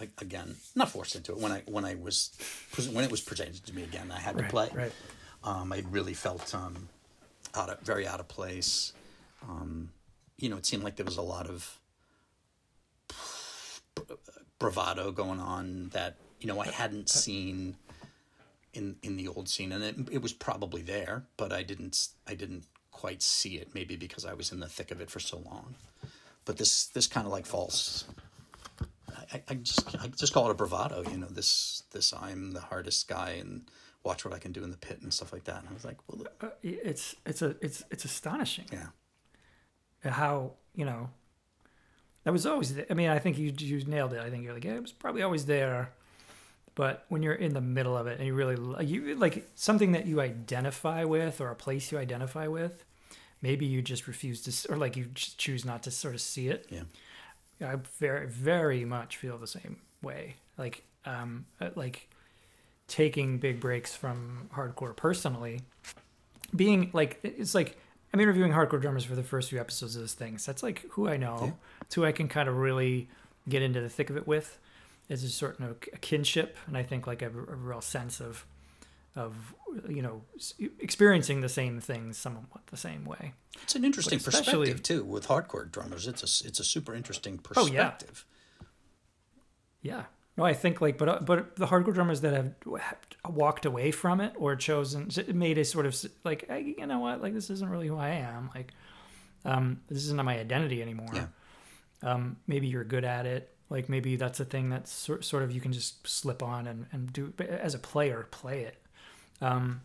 [0.00, 1.38] I, again, not forced into it.
[1.38, 2.30] When I when I was
[2.70, 4.68] pres- when it was presented to me again, I had to play.
[4.72, 4.92] right.
[5.44, 6.88] Um, I really felt um,
[7.54, 8.92] out of very out of place.
[9.48, 9.90] Um,
[10.38, 11.78] you know, it seemed like there was a lot of
[14.58, 17.76] bravado going on that you know I hadn't seen
[18.72, 22.34] in in the old scene, and it, it was probably there, but I didn't I
[22.34, 23.74] didn't quite see it.
[23.74, 25.74] Maybe because I was in the thick of it for so long.
[26.44, 28.04] But this this kind of like false.
[29.32, 31.26] I, I just I just call it a bravado, you know.
[31.28, 33.62] This this I'm the hardest guy and
[34.04, 35.60] watch what I can do in the pit and stuff like that.
[35.60, 38.88] And I was like, well, Uh, It's it's a it's it's astonishing yeah,
[40.10, 41.10] how you know.
[42.24, 42.74] That was always.
[42.74, 44.20] The, I mean, I think you you nailed it.
[44.20, 45.92] I think you're like, yeah, it was probably always there.
[46.74, 50.06] But when you're in the middle of it and you really you like something that
[50.06, 52.84] you identify with or a place you identify with,
[53.42, 56.48] maybe you just refuse to, or like you just choose not to sort of see
[56.48, 56.66] it.
[56.70, 60.36] yeah, I very very much feel the same way.
[60.56, 62.08] Like um uh, like
[62.88, 65.60] taking big breaks from hardcore personally,
[66.56, 67.76] being like it's like
[68.12, 70.38] I'm interviewing hardcore drummers for the first few episodes of this thing.
[70.38, 71.38] So that's like who I know.
[71.42, 71.50] Yeah.
[71.82, 73.08] It's who I can kind of really
[73.48, 74.58] get into the thick of it with.
[75.08, 78.46] There's a sort of a kinship, and I think like a, a real sense of
[79.14, 79.54] of
[79.88, 80.22] you know
[80.80, 83.34] experiencing the same things somewhat the same way.
[83.62, 86.06] it's an interesting perspective too with hardcore drummers.
[86.06, 87.72] It's a it's a super interesting perspective.
[87.72, 87.90] Oh, yeah.
[87.90, 88.24] perspective.
[89.82, 90.04] Yeah.
[90.36, 92.54] No, I think like, but but the hardcore drummers that have
[93.28, 97.20] walked away from it or chosen made a sort of like, hey, you know what,
[97.20, 98.50] like this isn't really who I am.
[98.54, 98.72] Like,
[99.44, 101.10] um, this isn't my identity anymore.
[101.12, 101.26] Yeah.
[102.02, 103.54] Um, maybe you're good at it.
[103.68, 106.86] Like maybe that's a thing that's sort sort of you can just slip on and
[106.92, 108.82] and do as a player play it.
[109.40, 109.82] Um,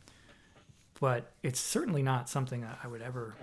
[1.00, 3.36] but it's certainly not something that I would ever.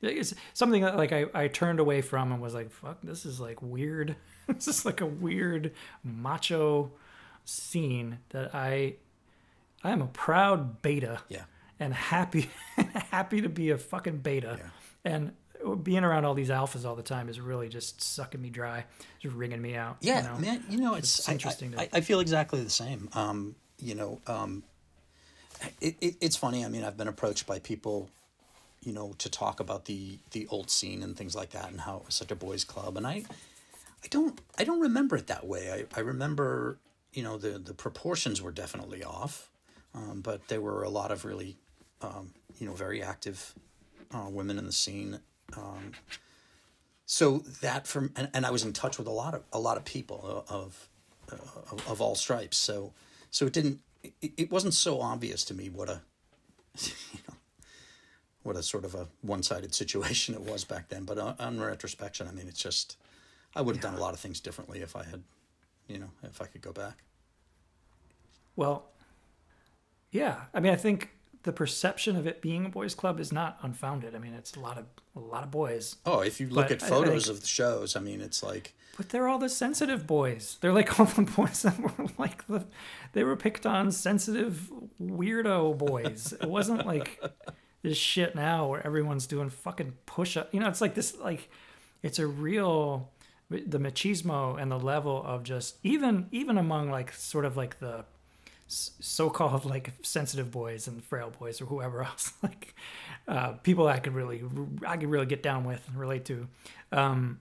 [0.00, 3.40] It's something that like I, I turned away from and was like, fuck, this is
[3.40, 4.16] like weird.
[4.46, 5.72] this is like a weird
[6.04, 6.90] macho
[7.44, 8.94] scene that I
[9.82, 11.44] I am a proud beta Yeah.
[11.80, 12.50] and happy
[13.10, 14.58] happy to be a fucking beta.
[14.58, 15.12] Yeah.
[15.12, 15.32] And
[15.82, 18.84] being around all these alphas all the time is really just sucking me dry,
[19.18, 19.96] just wringing me out.
[20.00, 20.38] you Yeah, know?
[20.38, 20.62] man.
[20.70, 23.08] You know, it's, It's I- interesting to- I, I, feel exactly the same.
[23.12, 24.62] Um, you know, um,
[25.80, 26.64] it, it, it's funny.
[26.64, 28.08] I mean, I've been approached by people,
[28.88, 31.98] you know, to talk about the the old scene and things like that, and how
[31.98, 32.96] it was such a boys' club.
[32.96, 33.22] And I,
[34.02, 35.70] I don't, I don't remember it that way.
[35.70, 36.78] I, I remember,
[37.12, 39.50] you know, the the proportions were definitely off,
[39.94, 41.58] um, but there were a lot of really,
[42.00, 43.54] um, you know, very active
[44.14, 45.20] uh, women in the scene.
[45.54, 45.92] Um,
[47.04, 49.76] so that from and, and I was in touch with a lot of a lot
[49.76, 50.88] of people of
[51.30, 52.56] of, of all stripes.
[52.56, 52.94] So
[53.30, 56.00] so it didn't it, it wasn't so obvious to me what a
[58.48, 61.04] what a sort of a one sided situation it was back then.
[61.04, 62.96] But on, on retrospection, I mean, it's just
[63.54, 65.22] I would have done a lot of things differently if I had
[65.86, 66.98] you know if I could go back.
[68.56, 68.86] Well,
[70.10, 70.44] yeah.
[70.54, 71.10] I mean, I think
[71.44, 74.14] the perception of it being a boys' club is not unfounded.
[74.14, 76.82] I mean, it's a lot of a lot of boys, Oh, if you look But
[76.82, 80.06] at photos think- of the shows, I mean, it's like but they're all the sensitive
[80.08, 80.58] boys.
[80.60, 82.66] They're like all the boys that were like the
[83.12, 86.32] they were picked on sensitive weirdo boys.
[86.32, 87.20] It wasn't like
[87.82, 90.52] this shit now where everyone's doing fucking push up.
[90.52, 91.48] You know, it's like this like
[92.02, 93.10] it's a real
[93.50, 98.04] the machismo and the level of just even even among like sort of like the
[98.66, 102.74] so-called like sensitive boys and frail boys or whoever else like
[103.26, 104.42] uh, people I could really
[104.86, 106.48] I could really get down with and relate to.
[106.92, 107.40] Um,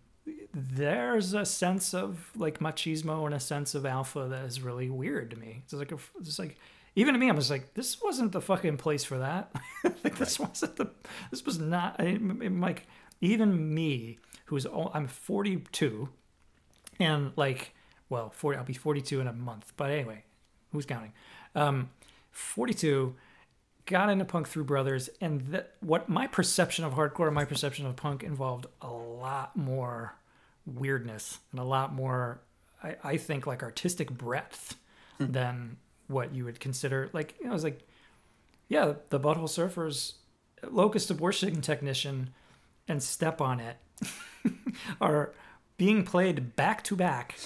[0.54, 5.32] there's a sense of like machismo and a sense of alpha that is really weird
[5.32, 5.62] to me.
[5.64, 6.58] It's like a, it's like
[6.98, 9.56] even to me, I was like this wasn't the fucking place for that.
[10.04, 10.90] like this wasn't the
[11.30, 11.96] this was not.
[12.00, 12.88] I, like
[13.22, 16.10] even me who's all, I'm 42
[17.00, 17.76] and like
[18.10, 19.74] well 40 I'll be 42 in a month.
[19.78, 20.24] But anyway,
[20.72, 21.14] who's counting?
[21.54, 21.92] Um,
[22.32, 23.14] 42
[23.86, 27.96] got into punk through brothers and that what my perception of hardcore my perception of
[27.96, 30.16] punk involved a lot more
[30.66, 32.42] weirdness and a lot more
[32.84, 34.76] I, I think like artistic breadth
[35.20, 35.78] than
[36.08, 37.82] what you would consider like you know, I was like,
[38.70, 40.14] yeah, the Butthole Surfers,
[40.70, 42.32] Locust Abortion Technician,
[42.88, 43.78] and Step on It
[45.02, 45.34] are
[45.78, 47.38] being played back to back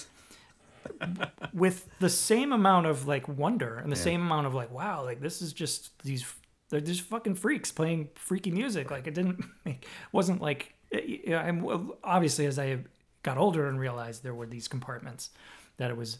[1.52, 4.02] with the same amount of like wonder and the Yeah.
[4.02, 6.24] same amount of like wow like this is just these
[6.70, 11.30] they're just fucking freaks playing freaky music like it didn't make wasn't like eh, you
[11.30, 12.78] know, I'm obviously as I
[13.22, 15.30] got older and realized there were these compartments
[15.76, 16.18] that it was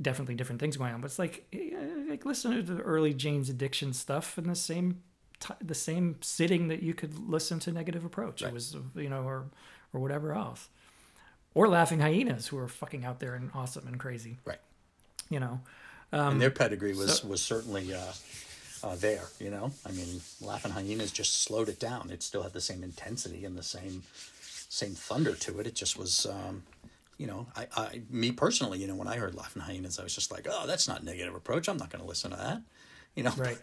[0.00, 1.70] definitely different things going on but it's like eh,
[2.08, 5.02] like listen to the early Jane's Addiction stuff in the same
[5.40, 9.22] ti the same sitting that you could listen to Negative Approach it was you know
[9.22, 9.46] or
[9.92, 10.68] or whatever else
[11.54, 14.58] or Laughing Hyenas who are fucking out there and awesome and crazy Right.
[15.30, 15.60] you know
[16.12, 18.12] and their pedigree was so- was certainly uh,
[18.84, 19.24] uh, there.
[19.40, 22.10] You know, I mean, Laughing Hyenas just slowed it down.
[22.10, 24.02] It still had the same intensity and the same
[24.68, 25.66] same thunder to it.
[25.66, 26.26] It just was.
[26.26, 26.62] Um,
[27.18, 30.14] you know, I, I, me personally, you know, when I heard Laughing Hyenas, I was
[30.14, 31.68] just like, oh, that's not negative approach.
[31.68, 32.62] I'm not going to listen to that.
[33.14, 33.58] You know, right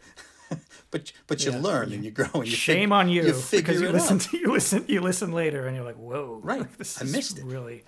[0.92, 1.60] but but you Yeah.
[1.60, 4.38] learn and you grow and you shame fig- on you, you because you listen to
[4.38, 6.66] you listen you listen later and you're like whoa Right.
[6.78, 7.46] this I is missed it.
[7.46, 7.84] really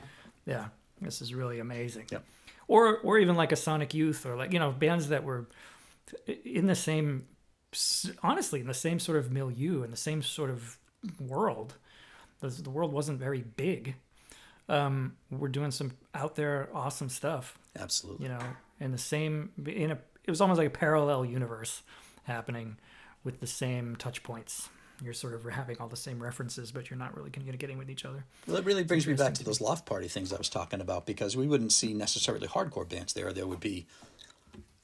[0.45, 0.67] yeah
[1.01, 2.23] this is really amazing Yep.
[2.67, 5.47] or or even like a Sonic Youth or like you know bands that were
[6.45, 7.25] in the same
[8.21, 10.77] honestly in the same sort of milieu in the same sort of
[11.19, 11.75] world
[12.41, 13.95] the, the world wasn't very big
[14.69, 18.25] um we're doing some out there awesome stuff Absolutely.
[18.25, 18.41] you know,
[18.79, 21.81] in the same in a it was almost like a parallel universe
[22.23, 22.77] happening
[23.23, 24.69] with the same touch points.
[25.03, 28.05] You're sort of having all the same references, but you're not really communicating with each
[28.05, 28.23] other.
[28.47, 31.05] Well, it really brings me back to those loft party things I was talking about
[31.05, 33.33] because we wouldn't see necessarily hardcore bands there.
[33.33, 33.85] There would be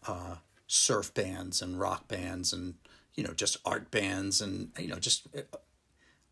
[0.07, 0.35] uh,
[0.67, 2.75] surf bands and rock bands and
[3.15, 5.41] you know just art bands and you know just uh,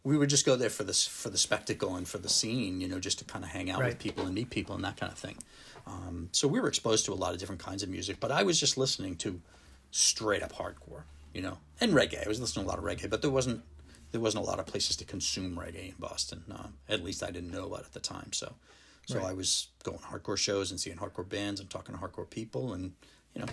[0.08, 2.80] we would just go there for this for the spectacle and for the scene.
[2.80, 4.98] You know, just to kind of hang out with people and meet people and that
[4.98, 5.38] kind of thing.
[5.86, 8.44] Um, so we were exposed to a lot of different kinds of music, but I
[8.44, 9.42] was just listening to
[9.92, 11.04] straight up hardcore,
[11.34, 12.26] you know, and reggae.
[12.26, 13.62] I was listening to a lot of reggae, but there wasn't
[14.12, 16.44] there wasn't a lot of places to consume reggae in Boston.
[16.50, 18.32] Uh, at least I didn't know about at the time.
[18.32, 18.54] So,
[19.06, 19.28] so Right.
[19.28, 22.74] I was going to hardcore shows and seeing hardcore bands and talking to hardcore people,
[22.74, 22.94] and
[23.34, 23.48] you know,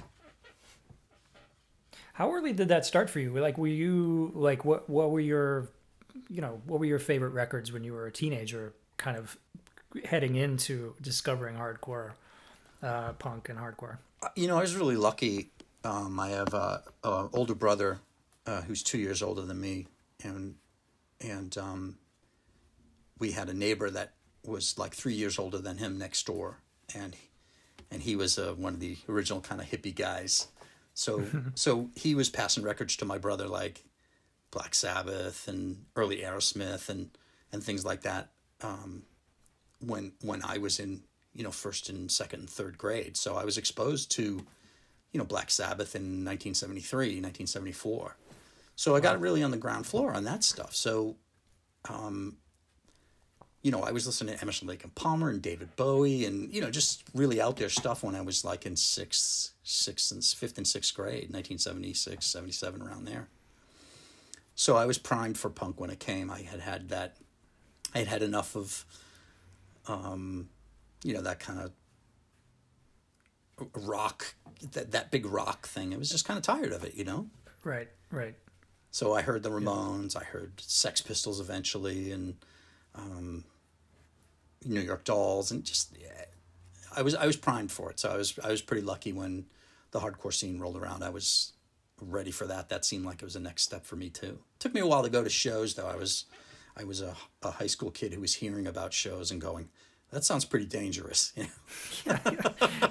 [2.15, 3.33] How early did that start for you?
[3.33, 4.89] Like, were you like what?
[4.89, 5.69] What were your,
[6.29, 8.75] you know, what were your favorite records when you were a teenager?
[8.97, 9.37] Kind of
[10.05, 12.13] heading into discovering hardcore,
[12.83, 13.99] uh, punk and hardcore.
[14.37, 15.51] you know, I was really lucky.
[15.85, 18.01] Um, I have a, a older brother
[18.47, 19.87] uh, who's two years older than me,
[20.23, 20.57] and
[21.21, 21.99] and um,
[23.19, 26.59] we had a neighbor that was like three years older than him next door,
[26.95, 27.17] and
[27.91, 30.49] and he was uh, one of the original kind of hippie guys.
[30.95, 33.85] So so he was passing records to my brother like
[34.55, 37.11] Black Sabbath and early Aerosmith and
[37.53, 38.31] and things like that.
[38.63, 39.03] Um,
[39.81, 41.03] when when I was in
[41.35, 44.47] you know first and second and third grade, so I was exposed to
[45.13, 48.17] you know Black Sabbath in 1973, 1974.
[48.77, 50.75] So I got really on the ground floor on that stuff.
[50.75, 51.17] So,
[51.89, 52.39] um,
[53.63, 56.61] you know, I was listening to Emerson, Lake and Palmer and David Bowie, and you
[56.61, 60.59] know, just really out there stuff when I was like in sixth, sixth and fifth
[60.59, 63.29] and sixth grade, 1976, 77, around there.
[64.55, 66.31] So I was primed for punk when it came.
[66.31, 67.17] I had had that.
[67.95, 68.85] I had had enough of,
[69.87, 70.49] um,
[71.03, 71.73] you know, that kind of
[73.87, 74.35] rock,
[74.73, 75.95] that that big rock thing.
[75.95, 77.27] I was just kind of tired of it, you know.
[77.63, 78.35] Right, right.
[78.91, 82.37] So I heard the Ramones, I heard Sex Pistols eventually, and
[82.95, 83.45] um,
[84.65, 86.27] New York Dolls, and just yeah,
[86.97, 87.99] I was I was primed for it.
[87.99, 89.47] So I was I was pretty lucky when
[89.91, 91.03] the hardcore scene rolled around.
[91.03, 91.54] I was
[92.01, 92.69] ready for that.
[92.69, 94.39] That seemed like it was the next step for me too.
[94.59, 95.87] took me a while to go to shows though.
[95.87, 96.25] I was
[96.77, 99.69] I was a, a high school kid who was hearing about shows and going,
[100.11, 101.33] that sounds pretty dangerous.
[101.37, 101.47] You
[102.07, 102.19] know?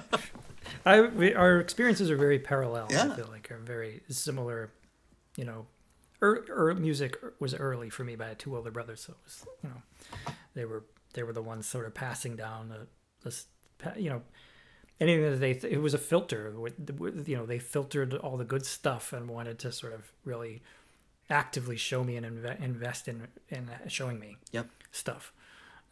[0.86, 2.86] I we, our experiences are very parallel.
[2.90, 3.14] I Yeah.
[3.14, 4.70] feel like are very similar.
[5.36, 5.66] You know,
[6.22, 8.16] er, er, music was early for me.
[8.16, 10.84] But I had two older brothers, so it was you know they were
[11.14, 12.86] they were the ones sort of passing down the
[13.22, 13.46] this
[13.96, 14.22] you know
[15.00, 16.50] anything that they it was a filter.
[16.52, 20.12] with- with- You know, they filtered all the good stuff and wanted to sort of
[20.24, 20.62] really
[21.30, 24.68] actively show me and inve- invest in in showing me Yep.
[24.92, 25.32] stuff.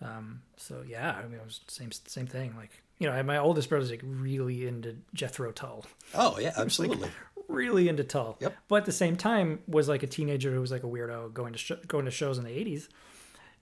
[0.00, 2.54] Um, so yeah, I mean, it was same same thing.
[2.56, 5.84] Like you know, my oldest brother's like really into Jethro Tull,
[6.14, 7.10] Oh yeah, absolutely.
[7.48, 8.36] really into Tull.
[8.40, 8.56] Yep.
[8.68, 11.52] But at the same time, was like a teenager who was like a weirdo going
[11.52, 12.88] to sh- going to shows in the '80s,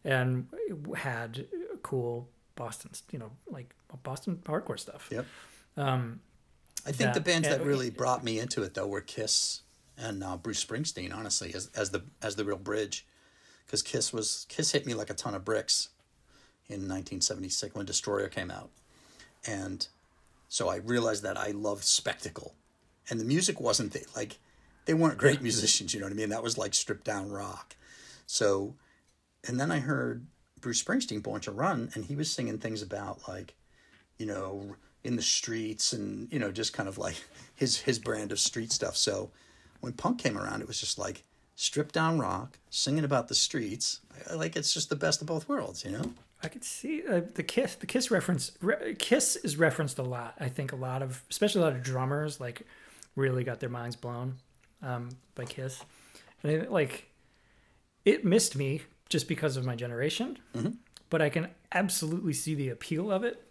[0.05, 0.49] and
[0.97, 1.47] had
[1.83, 5.09] cool Boston, you know, like Boston hardcore stuff.
[5.11, 5.27] Yep.
[5.77, 6.21] Um,
[6.87, 9.63] I think the bands that really brought me into it though were Kiss
[9.99, 11.15] and uh, Bruce Springsteen.
[11.15, 13.07] Honestly, as as the as the real bridge,
[13.67, 15.91] because Kiss was Kiss hit me like a ton of bricks
[16.69, 18.71] in 1976 when Destroyer came out,
[19.47, 19.87] and
[20.49, 22.55] so I realized that I loved spectacle,
[23.09, 24.39] and the music wasn't the, like
[24.87, 25.93] they weren't great musicians.
[25.93, 26.31] You know what I mean?
[26.31, 27.77] That was like stripped down rock.
[28.27, 28.75] So,
[29.47, 30.27] and then I heard
[30.61, 33.55] Bruce Springsteen Born to Run, and he was singing things about like,
[34.19, 37.17] you know, in the streets and you know just kind of like
[37.55, 38.97] his his brand of street stuff.
[38.97, 39.31] So
[39.81, 41.25] when punk came around, it was just like
[41.57, 44.01] stripped down rock, singing about the streets.
[44.33, 46.13] Like it's just the best of both worlds, you know.
[46.43, 47.75] I could see uh, the Kiss.
[47.75, 48.53] The Kiss reference.
[48.63, 50.35] Re- Kiss is referenced a lot.
[50.41, 52.63] I think a lot of, especially a lot of drummers, like
[53.15, 54.37] really got their minds blown
[54.83, 55.85] um, by Kiss,
[56.43, 57.11] and it, like
[58.05, 60.39] it missed me just because of my generation.
[60.55, 60.71] Mm-hmm.
[61.11, 63.43] But I can absolutely see the appeal of it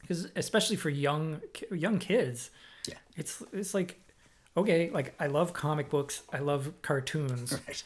[0.00, 2.50] because, especially for young young kids,
[2.86, 2.94] Yeah.
[3.16, 4.00] it's it's like
[4.56, 7.84] okay, like I love comic books, I love cartoons, Right.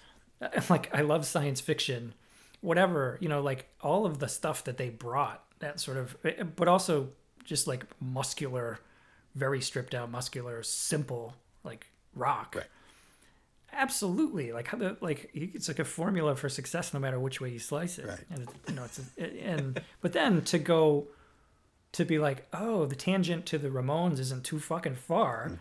[0.70, 2.14] like I love science fiction,
[2.61, 6.16] whatever you know, like all of the stuff that they brought, that sort of,
[6.57, 7.09] but also
[7.42, 8.78] just like muscular,
[9.34, 11.34] very stripped out, muscular, simple
[11.64, 12.55] like rock.
[12.57, 12.66] Right.
[13.72, 17.50] Absolutely, like how the like it's like a formula for success, no matter which way
[17.50, 18.06] you slice it.
[18.06, 18.20] Right.
[18.30, 21.06] And it, you know, it's a, and but then to go
[21.92, 25.54] to be like, oh, the tangent to the Ramones isn't too fucking far, hmm.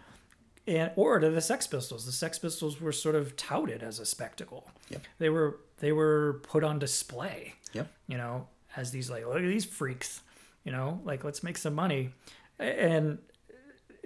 [0.68, 2.06] and or to the Sex Pistols.
[2.06, 4.68] The Sex Pistols were sort of touted as a spectacle.
[4.90, 5.02] Yep.
[5.20, 7.54] They were they were put on display.
[7.74, 7.92] Yep.
[8.08, 10.22] You know, as these like look at these freaks.
[10.66, 12.12] You know, like let's make some money,
[12.60, 13.20] and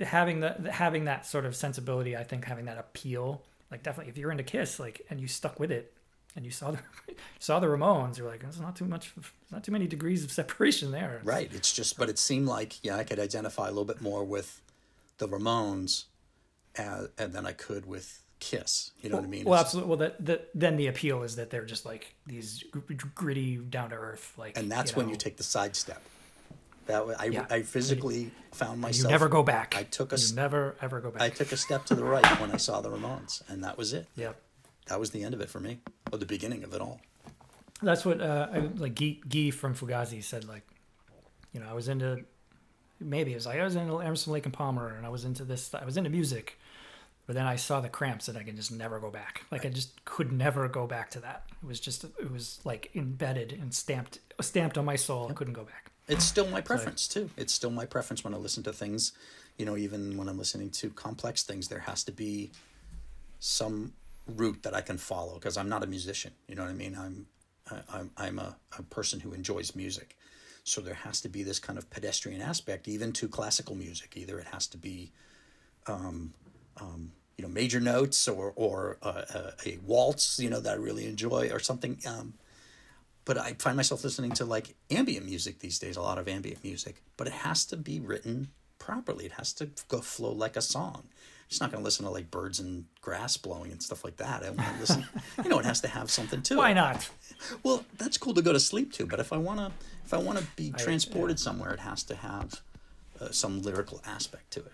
[0.02, 3.44] having the having that sort of sensibility, I think having that appeal,
[3.74, 5.94] like definitely if you're into Kiss, like and you stuck with it.
[6.36, 6.80] And you saw the
[7.40, 8.18] saw the Ramones.
[8.18, 9.14] You're like, there's not too much,
[9.52, 11.22] not too many degrees of separation there.
[11.24, 11.52] Right.
[11.54, 14.62] It's just, but it seemed like yeah, I could identify a little bit more with
[15.20, 16.06] the Ramones,
[16.78, 18.92] uh, and than I could with Kiss.
[19.02, 19.46] You know what I mean?
[19.46, 19.96] Well, It's- absolutely.
[19.96, 22.64] Well, that, then the appeal is that they're just like these
[23.14, 24.58] gritty, down to earth, like.
[24.58, 26.02] and that's when know, you take the sidestep.
[26.86, 27.46] That way, I, Yeah.
[27.50, 29.04] I physically found myself.
[29.06, 29.76] You never go back.
[29.78, 31.22] I took a You never ever go back.
[31.22, 33.94] I took a step to the right when I saw the Ramones, and that was
[33.94, 34.08] it.
[34.16, 34.40] yep.
[34.88, 35.80] That was the end of it for me,
[36.12, 37.00] or the beginning of it all.
[37.82, 40.46] That's what uh, I, like Guy, Guy from Fugazi said.
[40.46, 40.64] Like,
[41.54, 42.26] you know, I was into
[43.00, 45.46] maybe it was like I was into Emerson Lake and Palmer, and I was into
[45.46, 45.74] this.
[45.74, 46.60] I was into music,
[47.26, 49.46] but then I saw the Cramps, and I can just never go back.
[49.52, 51.44] Like I just could never go back to that.
[51.62, 55.28] It was just it was like embedded and stamped stamped on my soul.
[55.30, 55.93] I couldn't go back.
[56.08, 57.30] It's still my preference too.
[57.38, 59.14] It's still my preference when I listen to things,
[59.58, 62.52] you know, even when I'm listening to complex things, there has to be
[63.40, 63.94] some
[64.28, 66.32] route that I can follow because I'm not a musician.
[66.48, 66.98] You know what I mean?
[66.98, 67.28] I'm
[67.72, 70.18] I, I'm I'm a, a person who enjoys music,
[70.64, 74.14] so there has to be this kind of pedestrian aspect even to classical music.
[74.18, 75.12] Either it has to be,
[75.88, 76.34] um,
[76.82, 80.76] um, you know, major notes or or uh, a, a waltz, you know, that I
[80.76, 81.98] really enjoy or something.
[82.06, 82.34] Um,
[83.26, 86.64] but I find myself listening to like ambient music these days, a lot of ambient
[86.64, 88.50] music, but it has to be written
[88.80, 89.26] properly.
[89.26, 91.04] It has to go flow like a song.
[91.06, 94.18] I'm just not going to listen to like birds and grass blowing and stuff like
[94.18, 94.44] that.
[94.44, 95.06] I want to listen,
[95.44, 96.76] you know, it has to have something to Why it.
[96.76, 97.10] not?
[97.64, 99.72] Well, that's cool to go to sleep to, but if I want to,
[100.06, 102.62] if I want to be transported somewhere, it has to have
[103.22, 104.74] uh, some lyrical aspect to it.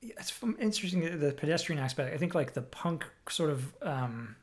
[0.00, 2.14] Yeah, it's from- interesting uh, the pedestrian aspect.
[2.14, 4.36] I think like the punk sort of um,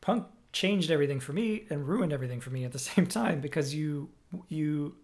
[0.00, 3.74] punk changed everything for me and ruined everything for me at the same time because
[3.74, 4.08] you
[4.48, 4.96] you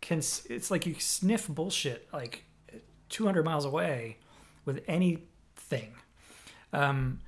[0.00, 2.44] can it's like you sniff bullshit like
[3.08, 4.18] 200 miles away
[4.64, 5.94] with anything
[6.72, 7.20] um,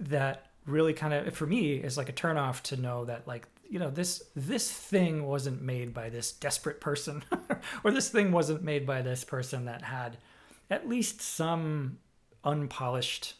[0.00, 3.78] that really kind of for me is like a turnoff to know that like you
[3.78, 7.22] know this this thing wasn't made by this desperate person
[7.84, 10.16] or this thing wasn't made by this person that had
[10.70, 11.98] at least some
[12.44, 13.34] unpolished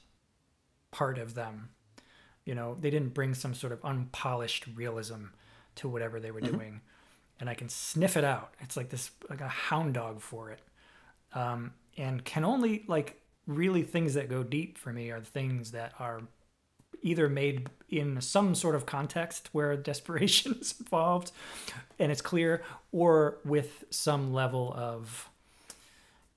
[0.91, 1.71] part of them
[2.45, 5.27] you know they didn't bring some sort of unpolished realism
[5.77, 6.81] to whatever they were doing.
[7.41, 8.55] And i can sniff it out.
[8.61, 10.61] It's like this like a hound dog for it.
[11.35, 15.93] Um, and can only like really things that go deep for me are things that
[15.99, 16.23] are
[17.03, 21.31] either made in some sort of context where desperation is involved
[21.99, 25.29] and it's clear or with some level of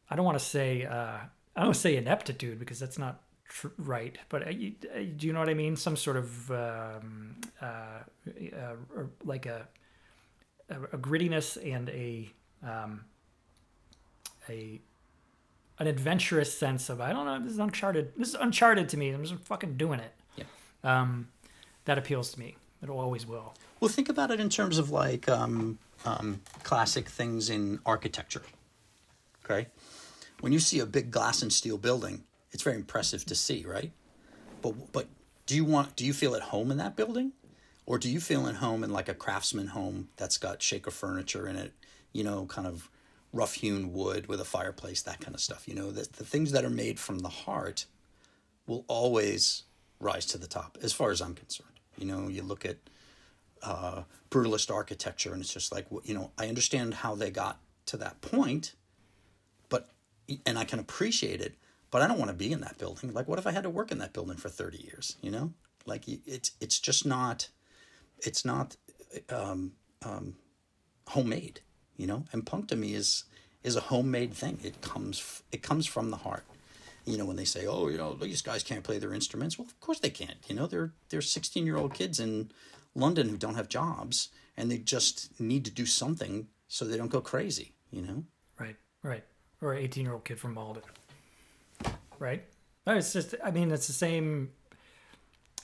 [0.10, 3.22] i don't want to say uh, i don't want to say ineptitude because that's not
[3.48, 6.52] tr- right but uh, you, uh, do you know what i mean some sort of
[6.52, 9.68] um, uh, uh, or like a,
[10.70, 12.32] a a grittiness and a
[12.64, 13.06] um,
[14.50, 14.80] a
[15.80, 19.10] an adventurous sense of I don't know this is uncharted this is uncharted to me
[19.12, 20.46] I'm just fucking doing it Yeah.
[20.84, 21.28] um,
[21.86, 25.30] that appeals to me it always will Well, think about it in terms of like
[25.30, 28.42] um, um, classic things in architecture.
[29.46, 29.68] Okay,
[30.42, 33.92] when you see a big glass and steel building, it's very impressive to see, right?
[34.62, 35.08] But but
[35.46, 37.34] do you want do you feel at home in that building,
[37.86, 41.48] or do you feel at home in like a craftsman home that's got shaker furniture
[41.48, 41.74] in it
[42.18, 42.90] you know, kind of
[43.32, 45.68] rough hewn wood with a fireplace, that kind of stuff.
[45.68, 47.86] You know, the, the things that are made from the heart
[48.66, 49.64] will always
[50.00, 51.80] rise to the top, as far as I'm concerned.
[51.96, 52.78] You know, you look at
[53.62, 57.98] uh, brutalist architecture, and it's just like, you know, I understand how they got to
[57.98, 58.74] that point,
[59.70, 59.90] but,
[60.46, 61.54] and I can appreciate it,
[61.92, 63.14] but I don't want to be in that building.
[63.14, 65.54] Like, what if I had to work in that building for 30 years, you know?
[65.86, 67.50] Like, it's, it's just not,
[68.20, 68.76] it's not
[69.30, 69.72] um,
[70.04, 70.36] um,
[71.08, 71.62] homemade,
[71.96, 72.26] you know?
[72.34, 73.24] And punk to me is,
[73.64, 74.60] is a homemade thing.
[74.64, 76.44] It comes, it comes from the heart
[77.08, 79.66] you know, when they say, "Oh, you know, these guys can't play their instruments," well,
[79.66, 80.38] of course they can't.
[80.48, 82.52] You know, they're they're sixteen year old kids in
[82.94, 87.08] London who don't have jobs, and they just need to do something so they don't
[87.08, 87.74] go crazy.
[87.92, 88.24] You know,
[88.60, 89.24] right, right,
[89.62, 90.84] or an eighteen year old kid from Malden,
[92.20, 92.44] right?
[92.86, 94.52] It's just, I mean, it's the same.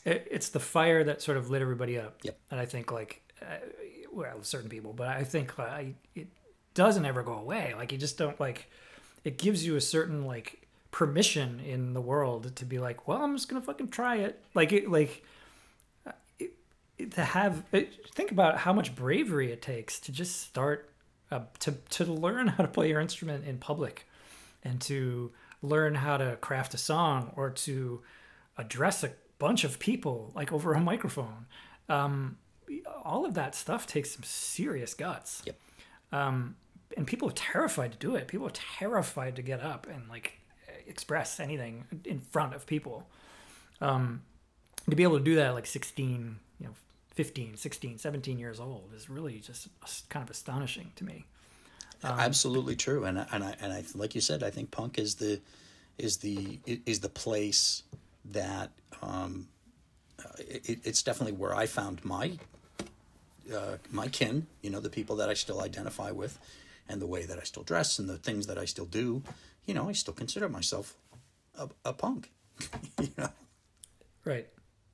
[0.05, 2.19] It, it's the fire that sort of lit everybody up.
[2.23, 2.37] Yep.
[2.51, 3.57] And I think like, uh,
[4.11, 6.27] well, certain people, but I think uh, I, it
[6.73, 7.73] doesn't ever go away.
[7.77, 8.69] Like you just don't like.
[9.23, 13.35] It gives you a certain like permission in the world to be like, well, I'm
[13.35, 14.41] just gonna fucking try it.
[14.53, 15.23] Like it, like
[16.39, 16.53] it,
[16.97, 17.63] it, to have
[18.13, 20.89] think about how much bravery it takes to just start
[21.31, 24.05] uh, to to learn how to play your instrument in public,
[24.63, 25.31] and to
[25.63, 28.01] learn how to craft a song or to
[28.57, 31.47] address a bunch of people like over a microphone.
[31.89, 32.37] Um,
[33.03, 35.41] all of that stuff takes some serious guts.
[35.45, 35.55] Yep.
[36.11, 36.55] Um,
[36.95, 38.27] and people are terrified to do it.
[38.27, 40.39] People are terrified to get up and like
[40.85, 43.07] express anything in front of people.
[43.81, 44.21] Um,
[44.89, 46.73] to be able to do that at like 16, you know,
[47.15, 49.69] 15, 16, 17 years old is really just
[50.09, 51.25] kind of astonishing to me.
[52.03, 55.15] Um, Absolutely true, and and I and I like you said, I think punk is
[55.15, 55.39] the
[55.97, 57.83] is the is the place
[58.25, 59.47] that um,
[60.39, 62.37] it, it's definitely where I found my
[63.53, 64.47] uh, my kin.
[64.61, 66.39] You know, the people that I still identify with,
[66.89, 69.23] and the way that I still dress, and the things that I still do
[69.65, 70.95] you know, I still consider myself
[71.57, 72.31] a, a punk.
[73.01, 73.29] you know?
[74.25, 74.47] Right,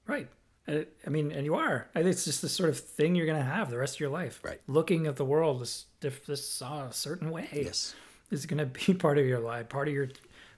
[0.07, 0.27] right.
[0.69, 1.87] Uh, I mean, and you are.
[1.95, 3.99] I think it's just the sort of thing you're going to have the rest of
[3.99, 4.39] your life.
[4.43, 4.61] Right.
[4.67, 7.47] Looking at the world this if this uh, a certain way.
[7.51, 7.95] Yes.
[8.31, 10.09] Is going to be part of your life, part of your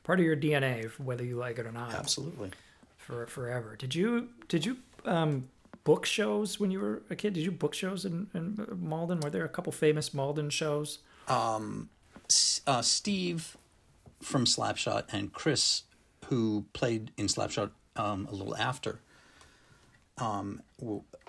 [0.04, 1.94] part of your DNA, whether you like it or not.
[1.94, 2.52] Absolutely.
[2.98, 3.76] For forever.
[3.78, 5.48] Did you did you um,
[5.84, 7.34] book shows when you were a kid?
[7.34, 9.22] Did you book shows in, in Malden?
[9.22, 11.00] Were there a couple famous Malden shows?
[11.28, 11.90] Um,
[12.68, 13.58] uh, Steve
[14.22, 15.84] from Slapshot and Chris,
[16.26, 19.00] who played in Slapshot um, a little after.
[20.22, 20.62] Um,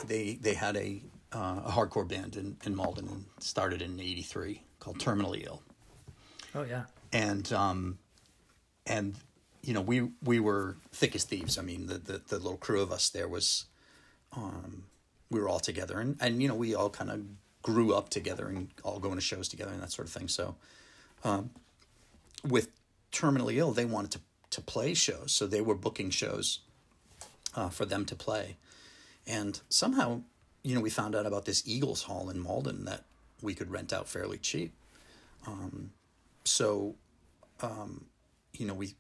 [0.06, 4.62] they they had a uh, a hardcore band in, in Malden and started in '83
[4.78, 5.62] called Terminally Ill.
[6.54, 6.84] Oh yeah.
[7.12, 7.98] And um,
[8.86, 9.14] and
[9.62, 11.58] you know we we were thick as thieves.
[11.58, 13.64] I mean the the, the little crew of us there was,
[14.36, 14.84] um,
[15.30, 17.22] we were all together and and you know we all kind of
[17.62, 20.28] grew up together and all going to shows together and that sort of thing.
[20.28, 20.56] So,
[21.24, 21.50] um,
[22.46, 22.68] with
[23.12, 24.20] terminally ill, they wanted to,
[24.50, 25.32] to play shows.
[25.32, 26.60] So they were booking shows
[27.54, 28.56] uh, for them to play.
[29.26, 30.22] And somehow,
[30.62, 33.04] you know, we found out about this Eagles Hall in Malden that
[33.40, 34.72] we could rent out fairly cheap.
[35.46, 35.90] Um,
[36.44, 36.94] so,
[37.60, 38.06] um,
[38.52, 38.94] you know, we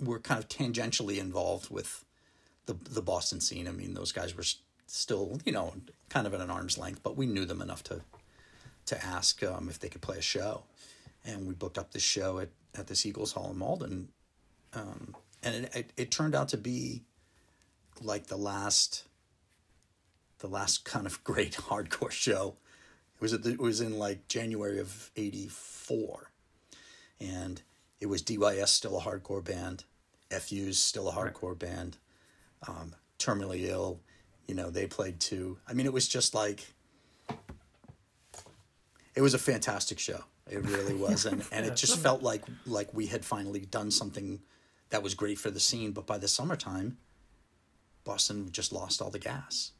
[0.00, 2.04] were kind of tangentially involved with
[2.66, 3.68] the the Boston scene.
[3.68, 4.44] I mean, those guys were
[4.86, 5.74] still, you know,
[6.08, 8.02] kind of at an arm's length, but we knew them enough to
[8.86, 10.64] to ask um, if they could play a show,
[11.24, 14.08] and we booked up this show at at this Eagles Hall in Malden,
[14.74, 17.02] um, and it, it, it turned out to be
[18.00, 19.04] like the last
[20.38, 22.56] the last kind of great hardcore show.
[23.16, 26.30] It was the, it was in like January of '84,
[27.20, 27.62] and
[28.00, 29.84] it was DYS still a hardcore band,
[30.30, 31.58] FU's still a hardcore right.
[31.58, 31.96] band,
[32.66, 34.00] um, Terminally Ill,
[34.46, 35.58] you know they played too.
[35.68, 36.66] I mean, it was just like
[39.14, 40.24] it was a fantastic show.
[40.50, 44.40] It really was, and and it just felt like like we had finally done something
[44.90, 45.92] that was great for the scene.
[45.92, 46.98] But by the summertime,
[48.04, 49.72] Boston just lost all the gas.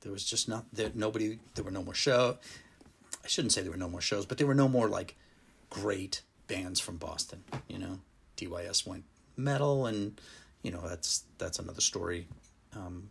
[0.00, 0.90] There was just not there.
[0.94, 1.38] Nobody.
[1.54, 2.38] There were no more show.
[3.24, 5.16] I shouldn't say there were no more shows, but there were no more like
[5.68, 7.44] great bands from Boston.
[7.68, 7.98] You know,
[8.36, 9.04] DYS went
[9.36, 10.20] metal, and
[10.62, 12.28] you know that's that's another story.
[12.74, 13.08] Um,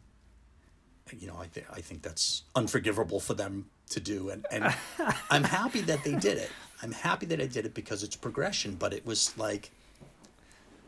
[1.17, 4.73] you know, I th- I think that's unforgivable for them to do and, and
[5.30, 6.49] i'm happy that they did it
[6.82, 9.71] i'm happy that i did it because it's progression but it was like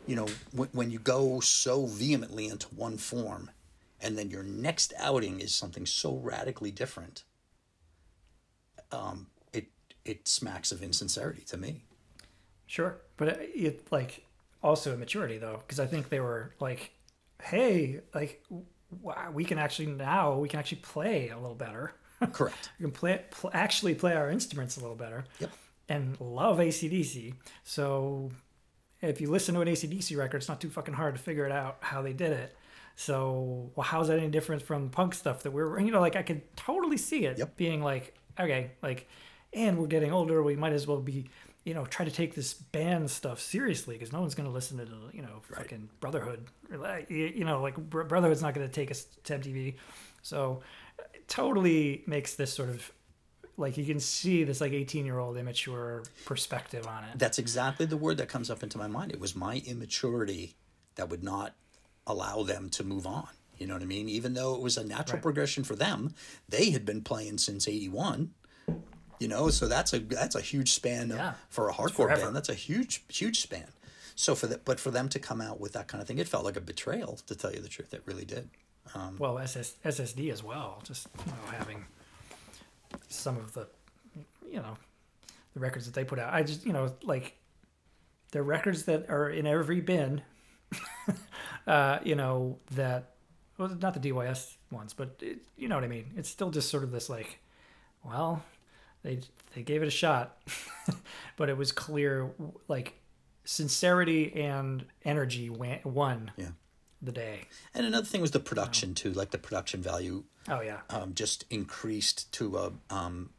[0.07, 3.49] you know when, when you go so vehemently into one form
[4.01, 7.23] and then your next outing is something so radically different
[8.91, 9.67] um, it
[10.05, 11.81] it smacks of insincerity to me
[12.65, 14.25] sure but it, it like
[14.63, 16.91] also maturity though because i think they were like
[17.43, 18.43] hey like
[19.01, 21.93] wow, we can actually now we can actually play a little better
[22.33, 22.69] Correct.
[22.79, 25.51] we can play pl- actually play our instruments a little better Yep.
[25.89, 27.33] and love ACDC.
[27.63, 28.29] So
[29.01, 31.51] if you listen to an ACDC record, it's not too fucking hard to figure it
[31.51, 32.55] out how they did it.
[32.95, 36.21] So well, how's that any different from punk stuff that we're you know like I
[36.23, 37.57] could totally see it Yep.
[37.57, 39.07] being like okay like
[39.53, 41.29] and we're getting older we might as well be
[41.63, 44.77] you know try to take this band stuff seriously because no one's going to listen
[44.77, 46.45] to the you know fucking Brotherhood
[47.09, 49.75] you you know like Brotherhood's not going to take us to MTV
[50.21, 50.61] so
[51.13, 52.91] it totally makes this sort of
[53.57, 57.85] like you can see this like 18 year old immature perspective on it That's exactly
[57.85, 59.11] the word that comes up into my mind.
[59.11, 60.55] It was my immaturity
[60.95, 61.53] that would not
[62.07, 63.27] allow them to move on.
[63.57, 64.09] You know what I mean?
[64.09, 65.21] Even though it was a natural Right.
[65.23, 66.15] progression for them,
[66.49, 68.33] they had been playing since '81.
[69.19, 71.35] You know, so that's a that's a huge span Yeah.
[71.49, 72.21] for a hardcore forever.
[72.23, 72.35] band.
[72.35, 73.67] That's a huge huge span.
[74.15, 76.27] So for that, but for them to come out with that kind of thing, it
[76.27, 77.17] felt like a betrayal.
[77.27, 78.49] To tell you the truth, it really did.
[78.95, 81.85] Um, well SS, ssd as well just you know having
[83.07, 83.67] some of the
[84.49, 84.77] you know
[85.53, 86.33] the records that they put out.
[86.33, 87.37] I just you know like
[88.31, 90.21] the records that are in every bin
[91.67, 93.11] uh you know that
[93.57, 96.05] well not the dys ones but it, you know what i mean?
[96.15, 97.39] It's still just sort of this like
[98.05, 98.43] well
[99.03, 99.19] they
[99.53, 100.41] they gave it a shot
[101.37, 102.31] but it was clear
[102.67, 102.93] like
[103.43, 106.49] sincerity and energy went, won Yeah.
[107.01, 107.47] the day.
[107.73, 111.45] And another thing was the production too, like the production value oh yeah um, just
[111.49, 113.29] increased to a um,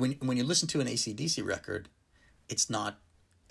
[0.00, 1.88] when when you listen to an ACDC record,
[2.48, 2.98] it's not.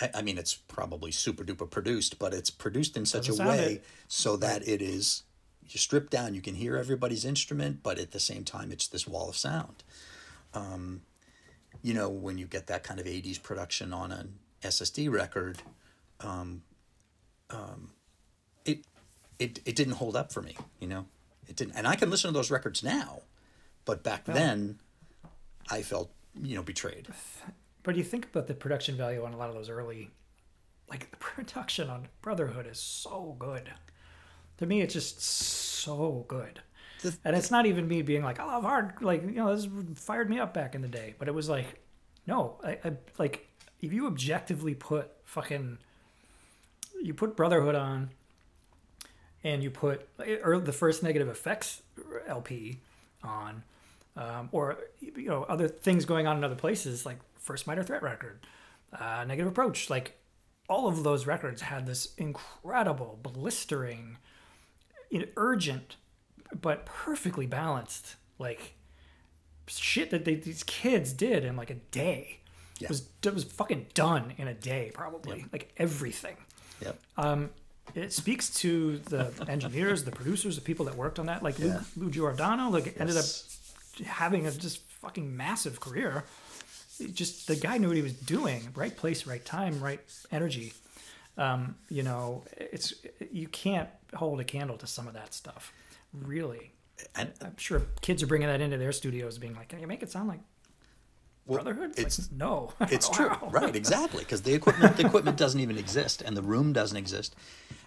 [0.01, 3.49] I, I mean, it's probably super duper produced, but it's produced in such Doesn't a
[3.49, 3.85] way it.
[4.07, 5.23] so that it is
[5.69, 6.33] you strip down.
[6.33, 9.83] You can hear everybody's instrument, but at the same time, it's this wall of sound.
[10.53, 11.01] Um,
[11.83, 15.61] you know, when you get that kind of '80s production on an SSD record,
[16.21, 16.63] um,
[17.51, 17.91] um,
[18.65, 18.79] it
[19.37, 20.57] it it didn't hold up for me.
[20.79, 21.05] You know,
[21.49, 21.75] it didn't.
[21.75, 23.23] And I can listen to those records now,
[23.85, 24.79] but back then,
[25.69, 27.07] I felt you know betrayed.
[27.83, 30.11] But you think about the production value on a lot of those early,
[30.89, 33.71] like the production on Brotherhood is so good.
[34.57, 36.61] To me, it's just so good.
[37.01, 39.67] The- and it's not even me being like, I love hard, like, you know, this
[39.95, 41.15] fired me up back in the day.
[41.17, 41.79] But it was like,
[42.27, 43.47] no, I, I like,
[43.81, 45.77] if you objectively put fucking,
[47.01, 48.09] you put Brotherhood on
[49.43, 50.07] and you put
[50.43, 51.81] or the first Negative FX
[52.27, 52.79] LP
[53.23, 53.63] on,
[54.15, 58.03] um, or you know other things going on in other places like first Minor Threat
[58.03, 58.39] record,
[58.97, 60.17] uh, Negative Approach, like
[60.67, 64.17] all of those records had this incredible, blistering,
[65.35, 65.95] urgent,
[66.59, 68.75] but perfectly balanced like
[69.67, 72.39] shit that they, these kids did in like a day.
[72.79, 72.85] Yeah.
[72.85, 76.37] It was it was fucking done in a day probably like everything
[76.81, 76.99] Yep.
[77.95, 81.43] It speaks to the engineers, the producers, the people that worked on that.
[81.43, 83.25] Like Lou, Lou Giordano, like ended up
[84.05, 86.23] having a just fucking massive career.
[86.99, 88.69] It just the guy knew what he was doing.
[88.75, 90.73] Right place, right time, right energy.
[91.37, 92.93] Um, you know, it's
[93.31, 95.71] you can't hold a candle to some of that stuff.
[96.13, 96.73] Really,
[97.15, 100.03] and I'm sure kids are bringing that into their studios, being like, "Can you make
[100.03, 100.39] it sound like
[101.49, 103.75] well, Brotherhood?" it's like, no, it's true, right?
[103.75, 107.35] Exactly, because the equipment the equipment doesn't even exist, and the room doesn't exist.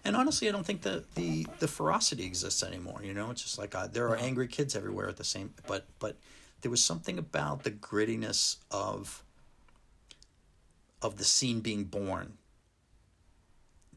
[0.05, 3.01] And honestly, I don't think the the the ferocity exists anymore.
[3.03, 5.55] You know, it's just like uh, there are angry kids everywhere at the same.
[5.67, 6.17] But but
[6.61, 9.23] there was something about the grittiness of
[11.01, 12.35] of the scene being born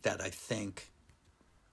[0.02, 0.92] that I think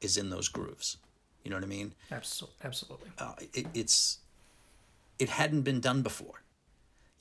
[0.00, 0.98] is in those grooves.
[1.44, 1.94] You know what I mean?
[2.10, 2.56] Absolutely.
[2.64, 3.10] absolutely.
[3.18, 4.18] uh, it, it's
[5.18, 6.42] it hadn't been done before.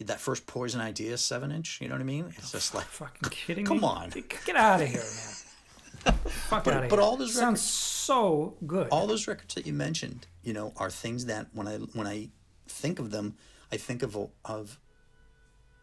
[0.07, 2.33] That first Poison Idea seven inch, you know what I mean?
[2.37, 3.83] It's just like Fucking kidding come me?
[3.87, 4.09] on.
[4.45, 6.13] Get out of here, man.
[6.49, 7.03] Fuck But- out of but here.
[7.05, 8.87] all those sounds so good.
[8.89, 12.29] all those records that you mentioned, you know, are things that when I when I
[12.67, 13.35] think of them,
[13.71, 14.79] I think of of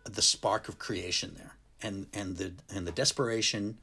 [0.05, 3.79] the spark of creation there, and and the and the desperation,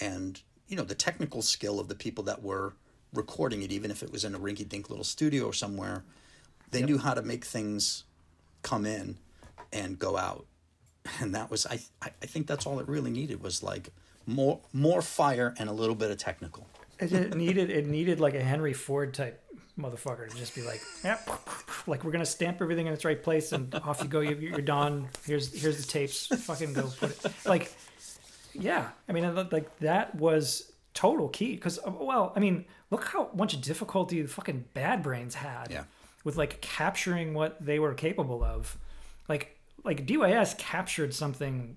[0.00, 2.74] and you know the technical skill of the people that were
[3.12, 6.04] recording it, even if it was in a rinky-dink little studio or somewhere,
[6.70, 8.04] they knew how to make things
[8.62, 9.16] come in
[9.72, 10.46] and go out,
[11.20, 13.90] and that was I I think that's all it really needed was like
[14.26, 16.66] more more fire and a little bit of technical.
[16.98, 19.42] It, needed it needed like a Henry Ford type
[19.78, 21.28] motherfucker to just be like, yep,
[21.86, 24.20] like we're gonna stamp everything in its right place and off you go.
[24.20, 25.08] You, you're done.
[25.26, 26.26] Here's here's the tapes.
[26.28, 27.32] Fucking go put it.
[27.44, 27.72] Like,
[28.54, 28.88] yeah.
[29.08, 33.60] I mean, like that was total key because uh, well, I mean, look how much
[33.60, 35.84] difficulty the fucking Bad Brains had Yeah.
[36.24, 38.78] with like capturing what they were capable of.
[39.28, 39.55] Like
[39.86, 41.76] like DYS captured something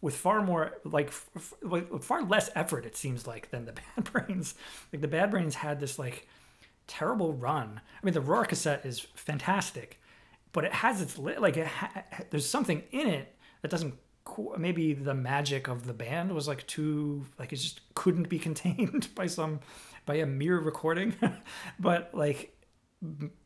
[0.00, 4.04] with far more like f- with far less effort it seems like than the bad
[4.12, 4.54] brains.
[4.92, 6.28] Like the bad brains had this like
[6.86, 7.80] terrible run.
[8.00, 10.00] I mean the ROIR cassette is fantastic
[10.52, 13.94] but it has its li- like it ha- there's something in it that doesn't
[14.24, 18.38] qu- maybe the magic of the band was like too like it just couldn't be
[18.48, 19.60] contained by some
[20.06, 21.14] by a mere recording.
[21.80, 22.50] But like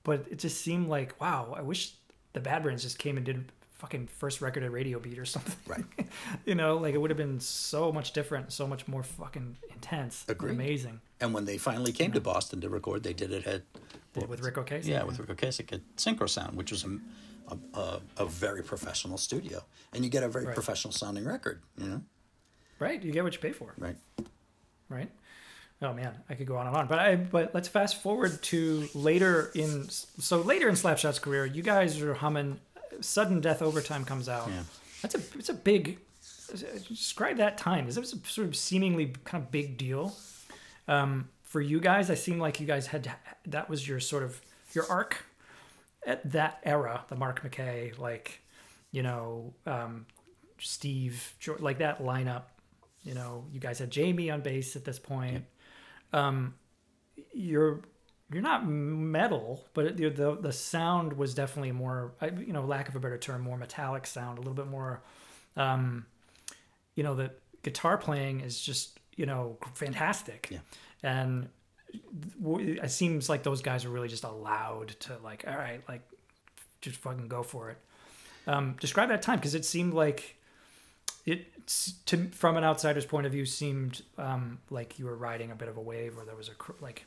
[0.04, 1.94] but it just seemed like wow i wish
[2.32, 5.54] the bad brains just came and did fucking first record at radio beat or something
[5.66, 5.84] Right.
[6.44, 10.24] you know like it would have been so much different so much more fucking intense
[10.28, 10.50] Agreed.
[10.52, 13.62] amazing And when they finally came to Boston to record, they did it at
[14.14, 16.98] Did it with Ric Ocasek yeah, with Ric Ocasek at Syncro Sound, which was a,
[17.48, 20.54] a, a, a very professional studio, and you get a very Right.
[20.54, 21.60] professional sounding record.
[21.76, 22.02] You know,
[22.78, 23.96] right you get what you pay for right?
[24.88, 25.10] right?
[25.80, 28.88] Oh man, I could go on and on, but I but let's fast forward to
[28.94, 32.58] later in so later in Slapshot's career, you guys are humming.
[33.00, 34.48] Sudden Death Overtime comes out.
[34.48, 34.62] Yeah.
[35.02, 35.98] That's a it's a big.
[36.88, 37.88] Describe that time.
[37.88, 40.16] Is it was a sort of seemingly kind of big deal
[40.86, 42.10] um, for you guys?
[42.10, 43.10] I seem like you guys had
[43.46, 44.40] that was your sort of
[44.72, 45.24] your arc
[46.06, 47.04] at that era.
[47.08, 48.42] The Mark McKay, like
[48.90, 50.06] you know, um,
[50.58, 52.44] Steve, like that lineup.
[53.04, 55.44] You know, you guys had Jamie on bass at this point.
[56.12, 56.54] Um,
[57.32, 57.82] you're
[58.32, 62.88] you're not metal, but it, the, the the sound was definitely more, you know, lack
[62.88, 65.00] of a better term, more metallic sound, a little bit more.
[65.56, 66.06] Um,
[66.94, 67.30] you know, the
[67.62, 70.58] guitar playing is just you know fantastic, Yeah.
[71.02, 71.48] and
[72.50, 76.02] it seems like those guys are really just allowed to like, all right, like
[76.82, 77.78] just fucking go for it.
[78.46, 80.36] Um, describe that time because it seemed like
[81.26, 81.46] it
[82.06, 85.68] to from an outsider's point of view seemed um, like you were riding a bit
[85.68, 87.04] of a wave or there was a like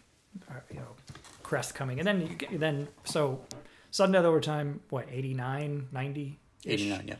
[0.49, 0.95] uh, you know
[1.43, 3.41] crest coming and then you get, then so
[3.91, 7.15] sudden death overtime what 89 90 Eighty nine, yeah.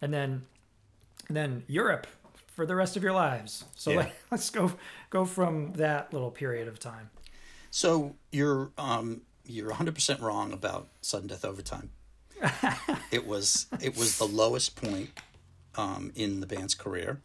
[0.00, 0.42] and then
[1.28, 2.06] and then Europe
[2.54, 3.96] for the rest of your lives so Yeah.
[3.98, 4.72] like, let's go
[5.10, 7.10] go from that little period of time
[7.70, 11.90] So you're um, you're 100 percent wrong about sudden death overtime.
[13.10, 15.10] it was it was the lowest point
[15.76, 17.20] um, in the band's career.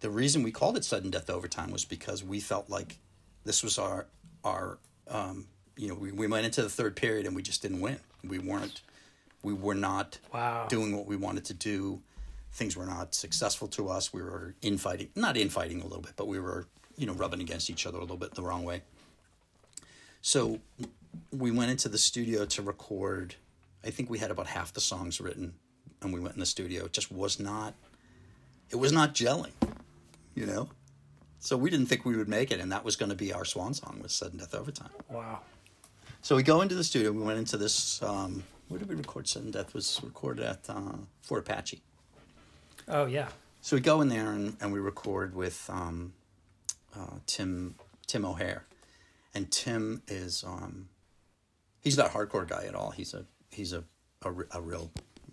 [0.00, 2.98] The reason we called it sudden death overtime was because we felt like
[3.44, 4.06] this was our
[4.44, 4.78] our
[5.08, 7.98] um, you know we, we went into the third period and we just didn't win.
[8.24, 8.82] We weren't
[9.42, 10.66] we were not Wow.
[10.68, 12.00] doing what we wanted to do.
[12.52, 14.12] Things were not successful to us.
[14.12, 16.66] We were infighting, not infighting a little bit, but we were
[16.96, 18.82] you know rubbing against each other a little bit the wrong way.
[20.20, 20.60] So
[21.32, 23.34] we went into the studio to record.
[23.84, 25.54] I think we had about half the songs written,
[26.00, 26.84] and we went in the studio.
[26.84, 27.74] It just was not.
[28.70, 29.52] It was not gelling,
[30.34, 30.68] you know.
[31.44, 33.44] So we didn't think we would make it, and that was going to be our
[33.44, 35.40] swan song was "Sudden Death Overtime." wow
[36.22, 37.10] So we go into the studio.
[37.10, 38.00] We went into this.
[38.00, 39.74] Um, where did we record "Sudden Death"?
[39.74, 41.82] Was recorded at uh, Fort Apache.
[42.88, 43.28] oh yeah
[43.60, 46.12] So we go in there and, and we record with um,
[46.96, 47.74] uh, Tim
[48.06, 48.64] Tim O'Heir,
[49.34, 50.88] and Tim is um,
[51.80, 52.92] he's not a hardcore guy at all.
[52.92, 53.82] He's a he's a
[54.22, 54.92] a, a real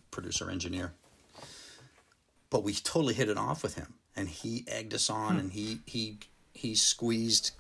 [0.10, 0.94] producer engineer.
[2.50, 5.80] But we totally hit it off with him, and he egged us on, and he
[5.86, 6.20] he
[6.54, 7.52] he squeezed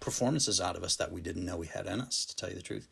[0.00, 2.24] performances out of us that we didn't know we had in us.
[2.26, 2.88] To tell you the truth,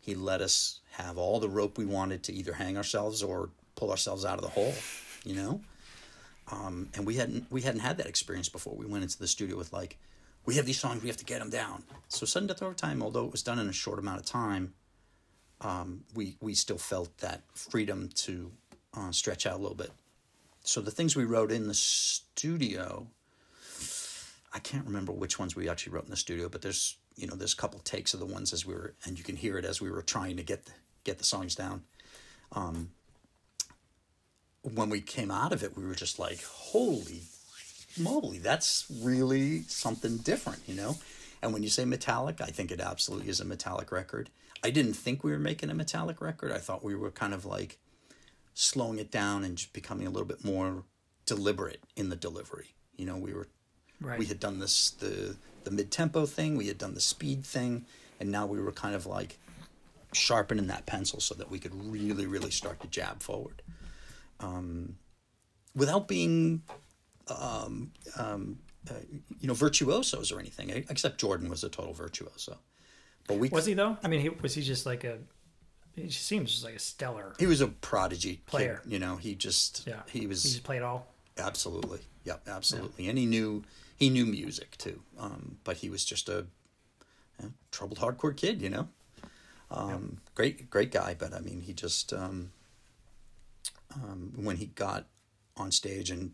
[0.00, 3.90] he let us have all the rope we wanted to either hang ourselves or pull
[3.90, 4.74] ourselves out of the hole.
[5.24, 5.60] You know
[6.50, 8.74] um, and we hadn't we hadn't had that experience before.
[8.74, 9.98] We went into the studio with like,
[10.44, 11.84] we have these songs, we have to get them down.
[12.08, 14.74] So sudden death overtime, although it was done in a short amount of time,
[15.60, 18.50] um, we we still felt that freedom to
[18.94, 19.90] uh, stretch out a little bit.
[20.64, 23.06] So the things we wrote in the studio,
[24.52, 27.36] I can't remember which ones we actually wrote in the studio, but there's you know
[27.36, 29.64] there's a couple takes of the ones as we were, and you can hear it
[29.64, 30.72] as we were trying to get the,
[31.04, 31.84] get the songs down
[32.54, 32.90] um,
[34.62, 37.22] when we came out of it, we were just like, holy
[37.98, 40.96] moly, that's really something different, you know?
[41.42, 44.30] And when you say metallic, I think it absolutely is a metallic record.
[44.62, 46.50] I didn't think we were making a metallic record.
[46.50, 47.78] I thought we were kind of like
[48.54, 50.84] slowing it down and just becoming a little bit more
[51.26, 52.74] deliberate in the delivery.
[52.96, 53.48] You know, we were
[54.00, 57.44] right we had done this the the mid tempo thing, we had done the speed
[57.44, 57.84] thing,
[58.20, 59.38] and now we were kind of like
[60.12, 63.62] sharpening that pencil so that we could really, really start to jab forward,
[64.40, 64.96] um,
[65.74, 66.62] without being,
[67.28, 68.58] um, um,
[68.90, 68.94] uh,
[69.40, 70.70] you know, virtuosos or anything.
[70.88, 72.58] Except Jordan was a total virtuoso,
[73.26, 75.18] but we was he though i mean he was he just like a
[75.96, 78.82] he seems just like a stellar he was a prodigy kid, Player.
[78.86, 82.00] you know, he just yeah he was he just played all Absolutely.
[82.24, 83.08] Yep, absolutely.
[83.08, 83.64] And he knew
[83.96, 85.00] he knew music too.
[85.18, 86.46] Um, but he was just a,
[87.42, 88.88] a troubled hardcore kid, you know.
[89.70, 91.16] Um, Great, great guy.
[91.18, 92.52] But I mean, he just um,
[93.94, 95.06] um, when he got
[95.56, 96.32] on stage and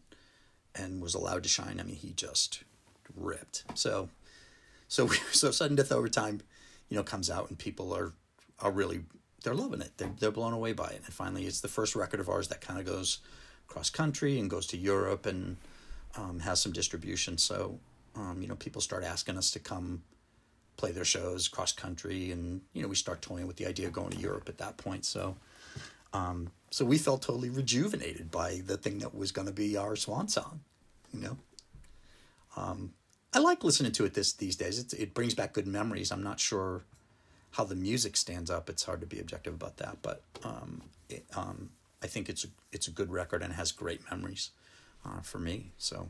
[0.74, 1.80] and was allowed to shine.
[1.80, 2.62] I mean, he just
[3.16, 3.64] ripped.
[3.74, 4.08] So,
[4.88, 6.42] so so sudden death overtime,
[6.88, 8.12] you know, comes out and people are
[8.58, 9.02] are really
[9.43, 9.93] they're loving it.
[9.97, 11.03] They're they're blown away by it.
[11.05, 13.18] And finally, it's the first record of ours that kind of goes
[13.66, 15.57] cross country and goes to Europe and
[16.16, 17.38] um, has some distribution.
[17.38, 17.78] So
[18.16, 20.03] um, you know, people start asking us to come
[20.76, 23.93] play their shows cross country, and you know, we start toying with the idea of
[23.93, 25.05] going to Europe at that point.
[25.05, 25.36] So.
[26.12, 29.95] Um, so we felt totally rejuvenated by the thing that was going to be our
[29.95, 30.61] swan song,
[31.12, 31.36] you know.
[32.57, 32.95] Um,
[33.32, 34.78] I like listening to it this these days.
[34.78, 36.11] It it brings back good memories.
[36.11, 36.82] I'm not sure
[37.53, 38.70] how the music stands up.
[38.70, 41.70] It's hard to be objective about that, but um, it, um,
[42.03, 44.51] I think it's a, it's a good record and has great memories
[45.05, 45.72] uh, for me.
[45.78, 46.09] So.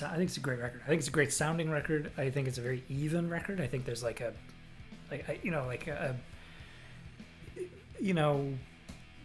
[0.00, 0.10] Great.
[0.12, 0.80] I think it's a great record.
[0.84, 2.10] I think it's a great sounding record.
[2.16, 3.60] I think it's a very even record.
[3.60, 4.32] I think there's like a,
[5.10, 6.16] like I- you know, like a,
[8.00, 8.52] you know,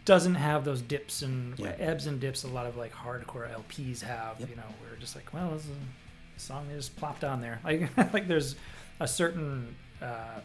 [0.04, 1.74] doesn't have those dips and Yeah.
[1.78, 2.44] ebbs and dips.
[2.44, 4.40] A lot of like hardcore LPs have.
[4.40, 4.48] Yep.
[4.50, 7.60] You know, we're just like, well, this is a song is plopped on there.
[7.64, 8.56] Like, like there's
[8.98, 10.40] a certain uh,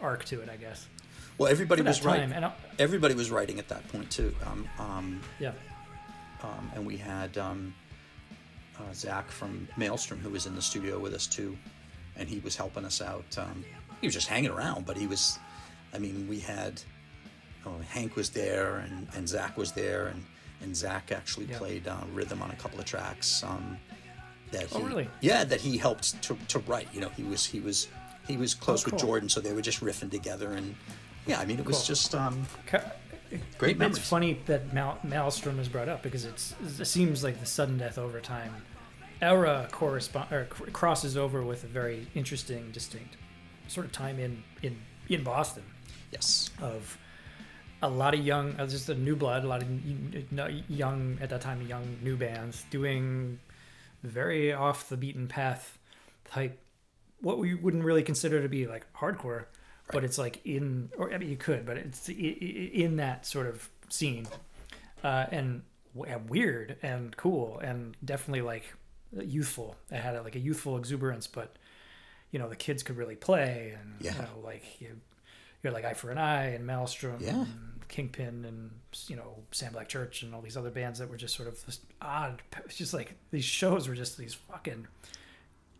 [0.00, 0.86] arc to it, I guess.
[1.36, 2.52] Well, everybody was time, right.
[2.78, 4.32] Everybody was writing at that point too.
[4.46, 5.50] Um, um, yeah,
[6.44, 7.74] um, and we had um,
[8.78, 11.56] uh, Zach from Maelstrom who was in the studio with us too,
[12.16, 13.24] and he was helping us out.
[13.38, 13.64] Um,
[14.00, 15.38] he was just hanging around, but he was.
[15.92, 16.80] I mean, we had
[17.66, 20.24] oh, Hank was there, and, and Zach was there, and
[20.60, 21.58] and Zach actually Yeah.
[21.58, 23.42] played uh, rhythm on a couple of tracks.
[23.44, 23.78] Um,
[24.50, 25.08] that Oh, he, really?
[25.20, 26.88] Yeah, that he helped to, to write.
[26.92, 27.88] You know, he was he was
[28.26, 29.06] he was close with Oh, cool.
[29.08, 30.74] Jordan, so they were just riffing together, and
[31.26, 32.90] yeah, I mean, it was just um, Ca-
[33.58, 37.46] Great It's funny that Mal- Maelstrom is brought up because it's it seems like the
[37.46, 38.64] sudden death overtime
[39.22, 43.16] era correspond or crosses over with a very interesting, distinct
[43.68, 44.76] sort of time in in
[45.08, 45.62] in Boston.
[46.10, 46.98] Yes, of
[47.82, 49.68] a lot of young, uh, just a new blood, a lot of
[50.70, 53.38] young at that time, young new bands doing
[54.02, 55.78] very off the beaten path
[56.30, 56.58] type,
[57.20, 59.44] what we wouldn't really consider to be like hardcore,
[59.92, 63.68] but it's like in, or I mean, you could, but it's in that sort of
[63.88, 64.26] scene,
[65.02, 65.62] uh, and
[66.08, 68.64] and weird and cool and definitely like
[69.12, 69.76] youthful.
[69.90, 71.56] It had a, like a youthful exuberance, but
[72.32, 74.12] you know the kids could really play, and Yeah.
[74.14, 75.00] you know like you
[75.62, 77.42] you're like Eye for an Eye and Maelstrom Yeah.
[77.42, 78.70] and Kingpin and
[79.08, 81.64] you know Sam Black Church and all these other bands that were just sort of
[81.64, 82.42] this odd.
[82.64, 84.86] It's just like these shows were just these fucking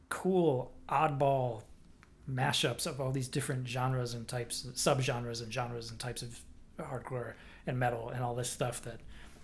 [0.08, 1.62] cool oddball
[2.30, 6.40] mashups of all these different genres and types, subgenres and genres and types of
[6.78, 7.34] hardcore
[7.66, 9.00] and metal and all this stuff that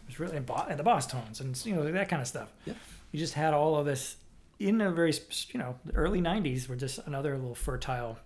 [0.07, 2.53] was really and, bo- and the Bosstones and you know that kind of stuff.
[2.64, 2.74] Yeah.
[3.12, 4.16] You just had all of this
[4.59, 5.12] in a very
[5.53, 8.18] you know the early '90s were just another little fertile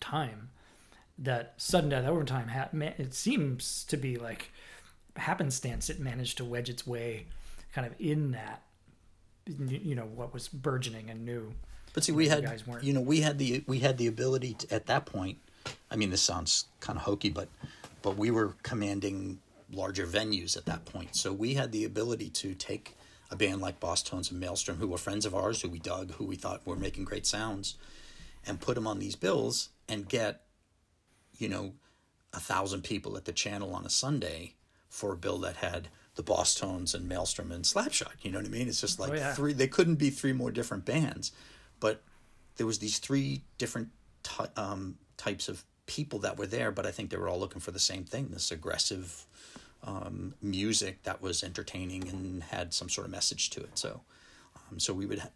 [0.00, 0.50] time
[1.18, 4.50] that sudden death overtime ha- it seems to be like
[5.16, 7.26] happenstance it managed to wedge its way
[7.74, 8.62] kind of in that
[9.68, 11.52] you know what was burgeoning and new
[11.92, 12.44] But see, we had,
[12.82, 15.38] you know, we had the we had the ability to, at that point.
[15.90, 17.48] I mean, this sounds kind of hokey, but
[18.02, 19.40] but we were commanding
[19.72, 22.96] larger venues at that point, so we had the ability to take
[23.30, 26.24] a band like Bosstones and Maelstrom, who were friends of ours, who we dug, who
[26.24, 27.76] we thought were making great sounds,
[28.44, 30.42] and put them on these bills and get,
[31.38, 31.72] you know,
[32.32, 34.54] a thousand people at the channel on a Sunday
[34.88, 38.12] for a bill that had the Bosstones and Maelstrom and Slapshot.
[38.22, 38.66] You know what I mean?
[38.66, 39.34] It's just like Oh, yeah.
[39.34, 39.52] three.
[39.52, 41.30] They couldn't be three more different bands,
[41.80, 42.02] but
[42.56, 43.88] there was these three different
[44.22, 46.70] ty- um, types of people that were there.
[46.70, 49.26] But I think they were all looking for the same thing: this aggressive
[49.82, 53.78] um, music that was entertaining and had some sort of message to it.
[53.78, 54.00] So,
[54.56, 55.30] um, so we would, ha-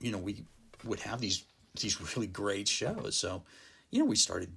[0.00, 0.44] you know, we
[0.84, 1.44] would have these
[1.80, 3.16] these really great shows.
[3.16, 3.42] So,
[3.90, 4.52] you know, we started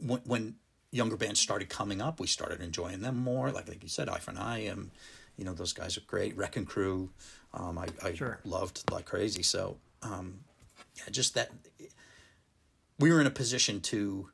[0.00, 0.54] when, when
[0.90, 3.50] younger bands started coming up, we started enjoying them more.
[3.50, 4.90] Like like you said, Eye for an Eye, um,
[5.36, 6.36] you know, those guys are great.
[6.36, 7.10] Wrecking Crew,
[7.52, 8.38] um, I, I Sure.
[8.44, 9.42] loved like crazy.
[9.42, 10.40] So, um,
[10.96, 11.50] yeah, just that
[13.00, 14.28] we were in a position to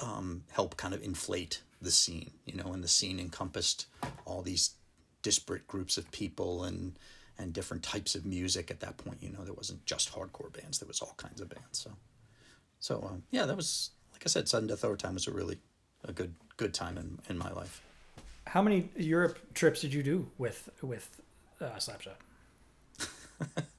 [0.00, 3.86] um, help kind of inflate the scene, you know, and the scene encompassed
[4.26, 4.74] all these
[5.22, 6.98] disparate groups of people and
[7.38, 9.22] and different types of music at that point.
[9.22, 11.78] You know, there wasn't just hardcore bands; there was all kinds of bands.
[11.78, 11.90] So,
[12.80, 15.58] so um, yeah, that was like I said, sudden death overtime was a really
[16.04, 17.80] a good good time in in my life.
[18.46, 21.20] how many europe trips did you do with with
[21.60, 22.18] uh, slapshot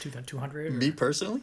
[0.00, 1.40] 200 Me personally,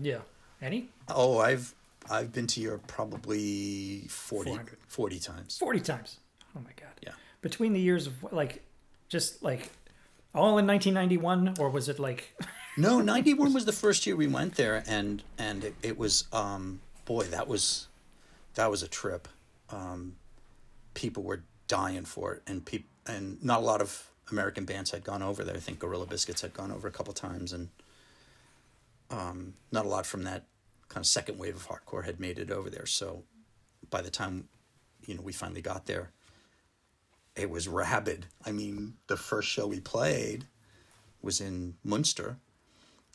[0.00, 0.18] yeah
[0.60, 1.74] any oh, I've
[2.10, 4.58] I've been to Europe probably 40,
[4.88, 5.58] 40 times.
[5.58, 6.18] 40 times
[6.56, 7.12] oh my god Yeah.
[7.42, 8.62] between the years of like
[9.08, 9.70] just like
[10.34, 12.34] all in 1991 or was it like
[12.76, 16.26] No, ninety one was the first year we went there, and and it, it was
[16.32, 17.88] um, boy that was
[18.54, 19.26] that was a trip.
[19.70, 20.14] Um,
[20.94, 25.04] people were dying for it, and peop- and not a lot of American bands had
[25.04, 25.56] gone over there.
[25.56, 27.68] I think Gorilla Biscuits had gone over a couple times, and
[29.10, 30.44] um, not a lot from that
[30.88, 32.86] kind of second wave of hardcore had made it over there.
[32.86, 33.22] So
[33.90, 34.48] by the time
[35.06, 36.10] you know we finally got there,
[37.36, 38.26] it was rabid.
[38.44, 40.46] I mean, the first show we played
[41.22, 42.36] was in Munster,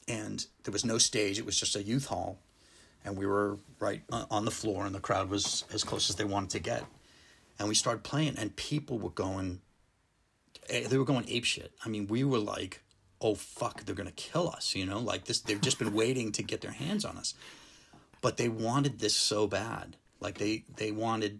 [0.07, 1.39] and there was no stage.
[1.39, 2.39] It was just a youth hall,
[3.03, 6.24] and we were right on the floor, and the crowd was as close as they
[6.24, 6.86] wanted to get.
[7.59, 9.61] And we started playing, and people were going.
[10.70, 11.74] Eh, They were going ape shit.
[11.86, 12.82] I mean, we were like,
[13.22, 15.39] "Oh fuck, they're gonna kill us!" You know, like this.
[15.39, 17.34] They've just been waiting to get their hands on us,
[18.22, 19.97] but they wanted this so bad.
[20.20, 21.39] Like they they wanted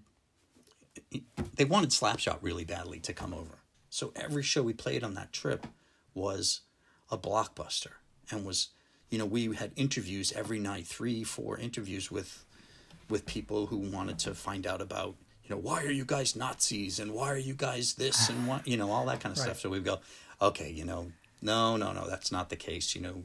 [1.56, 3.60] they wanted Slapshot really badly to come over.
[3.90, 5.68] So every show we played on that trip
[6.14, 6.62] was
[7.12, 7.94] a blockbuster
[8.32, 8.70] and was
[9.10, 12.46] you know we had interviews every night three four interviews with
[13.10, 17.00] with people who wanted to find out about you know why are you guys nazis?
[17.00, 19.60] And why are you guys this and what you know all that kind of stuff.
[19.60, 20.00] So we go
[20.42, 22.96] okay you know no no no that's not the case.
[22.96, 23.24] You know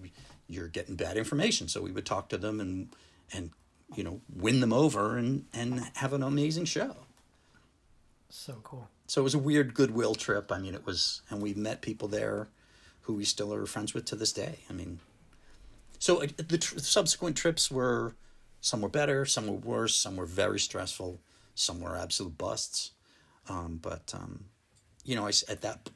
[0.48, 1.68] you're getting bad information.
[1.68, 2.88] So we would talk to them and
[3.32, 3.50] and
[3.94, 6.96] you know win them over and and have an amazing show.
[8.30, 8.88] So cool.
[9.06, 10.52] so it was a weird goodwill trip.
[10.52, 12.48] I mean, it was, and we met people there
[13.02, 14.58] who we still are friends with to this day.
[14.68, 15.00] I mean,
[15.98, 18.14] so the tr- subsequent trips were
[18.60, 21.20] some were better, some were worse, some were very stressful,
[21.58, 22.92] some were absolute busts.
[23.48, 24.44] Um, but um,
[25.04, 25.90] you know, I at that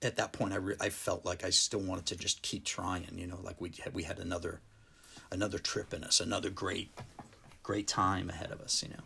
[0.00, 3.06] at that point, I re- I felt like I still wanted to just keep trying.
[3.16, 4.60] You know, like we had, we had another
[5.30, 6.92] another trip in us, another great
[7.62, 8.82] great time ahead of us.
[8.82, 9.04] You know.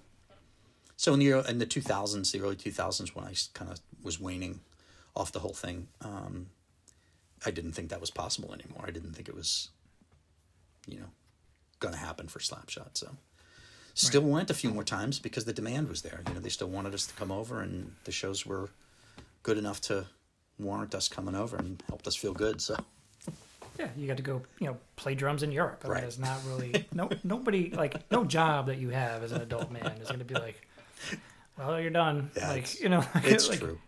[0.96, 3.80] So in the in the two thousands, the early two thousands, when I kind of
[4.02, 4.60] was waning
[5.16, 6.46] off the whole thing, um,
[7.44, 8.84] I didn't think that was possible anymore.
[8.86, 9.70] I didn't think it was,
[10.86, 11.10] you know,
[11.80, 12.90] going to happen for Slapshot.
[12.94, 13.16] So
[13.94, 16.20] still went a few more times because the demand was there.
[16.28, 18.70] You know, they still wanted us to come over, and the shows were
[19.42, 20.06] good enough to
[20.58, 22.60] warrant us coming over and helped us feel good.
[22.60, 22.76] So
[23.78, 25.82] Yeah, you got to go, you know, play drums in Europe.
[25.84, 25.96] I Right.
[26.02, 29.70] mean, it's not really no nobody like no job that you have as an adult
[29.70, 30.66] man is going to be like,
[31.58, 32.30] well, you're done.
[32.36, 33.78] Yeah, like you know, it's like, true.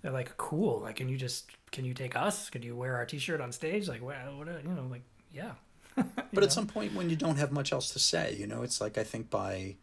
[0.00, 0.80] They're like, cool.
[0.80, 2.50] Like, can you just can you take us?
[2.50, 3.88] Can you wear our T-shirt on stage?
[3.88, 4.48] Like, well, what?
[4.48, 5.02] Uh, you know, like,
[5.32, 5.52] yeah.
[6.34, 8.80] But at some point, when you don't have much else to say, you know, it's
[8.80, 9.76] like I think by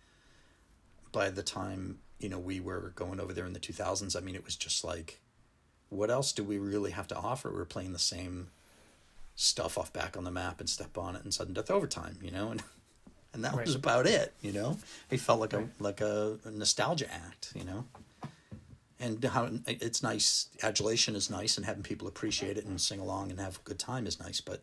[1.12, 4.20] by the time you know we were going over there in the two thousands, I
[4.20, 5.20] mean, it was just like,
[5.90, 7.52] what else do we really have to offer?
[7.52, 8.50] We're playing the same
[9.36, 12.32] stuff off back on the map and step on it and sudden death overtime, you
[12.32, 12.64] know, and
[13.34, 13.66] and that Right.
[13.66, 14.78] was about it, you know.
[15.12, 17.86] It felt like a like a, a nostalgia act, you know.
[19.02, 23.30] And how it's nice, adulation is nice, and having people appreciate it and sing along
[23.32, 24.62] and have a good time is nice, but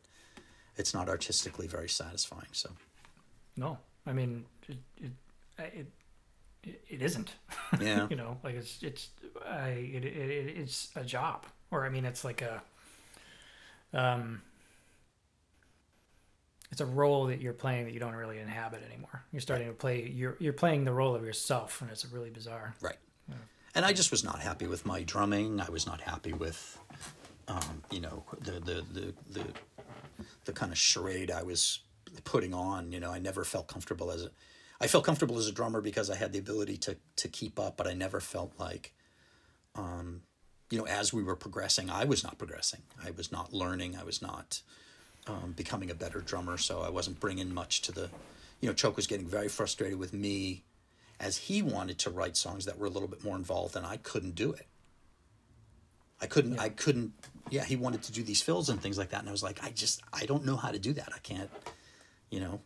[0.76, 2.48] it's not artistically very satisfying.
[2.52, 2.70] So
[3.56, 5.12] No, I mean, it it
[5.58, 7.34] it, it, isn't.
[7.80, 9.10] yeah, you know, like it's it's
[9.48, 12.62] I it, it, it it's a job, or I mean, it's like a
[13.92, 14.42] um.
[16.72, 19.22] It's a role that you're playing that you don't really inhabit anymore.
[19.32, 20.02] You're starting to play.
[20.02, 22.74] You're you're playing the role of yourself, and it's really bizarre.
[22.82, 22.96] right.
[23.76, 25.60] And I just was not happy with my drumming.
[25.60, 26.78] I was not happy with,
[27.46, 29.44] um, you know, the the the the,
[30.44, 31.80] the kind of charade I was
[32.24, 32.92] putting on.
[32.92, 34.30] You know, I never felt comfortable as a.
[34.80, 37.76] I felt comfortable as a drummer because I had the ability to to keep up,
[37.76, 38.92] but I never felt like,
[39.74, 40.22] um,
[40.70, 42.82] you know, as we were progressing, I was not progressing.
[43.04, 43.96] I was not learning.
[43.96, 44.60] I was not
[45.26, 46.56] um, becoming a better drummer.
[46.58, 48.10] So I wasn't bringing much to the,
[48.60, 50.64] you know, Choke was getting very frustrated with me
[51.18, 53.96] as he wanted to write songs that were a little bit more involved and I
[53.96, 54.66] couldn't do it.
[56.20, 57.12] I couldn't, I couldn't,
[57.50, 59.20] yeah, he wanted to do these fills and things like that.
[59.20, 61.10] And I was like, I just, I don't know how to do that.
[61.14, 61.50] I can't,
[62.30, 62.60] you know,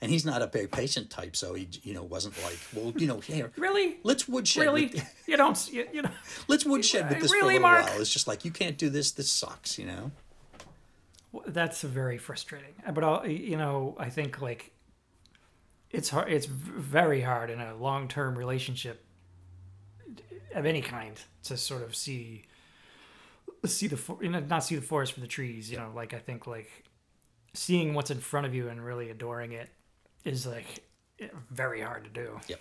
[0.00, 1.36] and he's not a very patient type.
[1.36, 5.14] So he, you know, wasn't like, well, you know, here, Really, let's woodshed, really, with,
[5.26, 5.72] you don't.
[5.72, 6.10] You, you know,
[6.48, 7.86] let's woodshed with this Really, for a little Mark?
[7.86, 8.00] while.
[8.00, 9.12] It's just like, you can't do this.
[9.12, 10.10] This sucks, you know?
[11.46, 12.74] that's very frustrating.
[12.86, 14.72] Uh, but I'll, you know, I think like
[15.90, 16.30] it's hard.
[16.32, 19.04] It's very hard in a long-term relationship
[20.54, 22.44] of any kind to sort of see
[23.70, 25.70] see the you know, not see the forest for the trees.
[25.70, 26.70] You know, like I think like
[27.54, 29.68] seeing what's in front of you and really adoring it
[30.24, 30.84] is like
[31.50, 32.40] very hard to do.
[32.48, 32.60] Yep.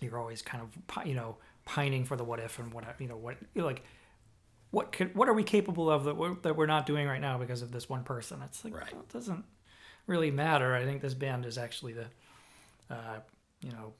[0.00, 3.16] You're always kind of you know pining for the what if and what you know
[3.16, 3.84] what like
[4.70, 7.38] what could what are we capable of that we're, that we're not doing right now
[7.38, 8.40] because of this one person?
[8.44, 8.92] It's like Right.
[8.92, 9.44] well, it doesn't
[10.06, 10.74] really matter.
[10.74, 12.06] I think this band is actually the
[12.90, 13.20] uh,
[13.60, 13.92] you know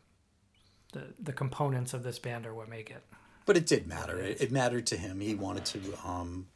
[0.93, 3.05] the the components of this band are what make it.
[3.45, 4.21] But it did matter.
[4.21, 5.21] It, it mattered to him.
[5.21, 6.47] He wanted to um,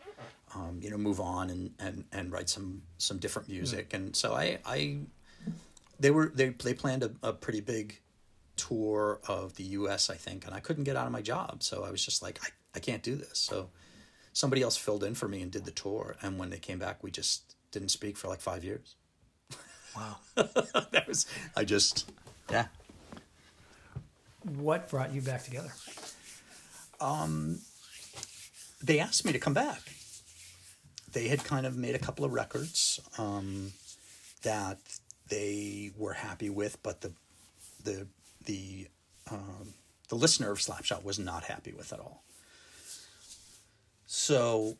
[0.54, 3.92] um, you know, move on and, and, and write some some different music.
[3.92, 4.98] And so I, I
[5.98, 8.00] they were they they planned a, a pretty big
[8.56, 10.08] tour of the U.S.
[10.08, 12.38] I think, and I couldn't get out of my job, so I was just like,
[12.42, 13.38] I, I can't do this.
[13.38, 13.68] So
[14.32, 16.16] somebody else filled in for me and did the tour.
[16.22, 18.96] And when they came back, we just didn't speak for like five years.
[19.96, 20.16] Wow.
[20.34, 21.26] that was
[21.56, 22.10] I just
[22.50, 22.66] yeah.
[24.42, 25.72] what brought you back together?
[28.82, 29.80] They asked me to come back.
[31.12, 33.72] They had kind of made a couple of records um,
[34.42, 34.78] that
[35.28, 37.12] they were happy with, but the
[37.82, 38.06] the
[38.44, 38.88] the
[39.30, 39.74] um,
[40.08, 42.22] the listener of Slapshot was not happy with at all.
[44.06, 44.76] So,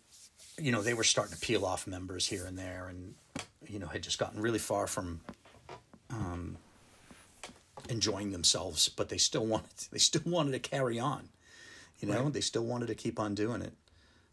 [0.60, 3.14] you know, they were starting to peel off members here and there, and
[3.66, 5.20] you know, had just gotten really far from
[6.10, 6.58] um,
[7.88, 11.28] enjoying themselves, but they still wanted they still wanted to carry on.
[12.00, 12.32] You know, Right.
[12.32, 13.72] they still wanted to keep on doing it.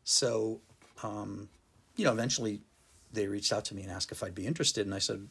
[0.04, 0.60] So,
[1.02, 1.50] um,
[1.96, 2.62] you know, eventually
[3.14, 5.30] they reached out to me and asked if I'd be interested, and I said,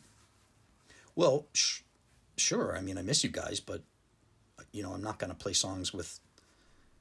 [1.14, 1.80] "Well, sh-
[2.36, 2.76] sure.
[2.76, 3.82] I mean, I miss you guys, but
[4.72, 6.18] you know, I'm not going to play songs with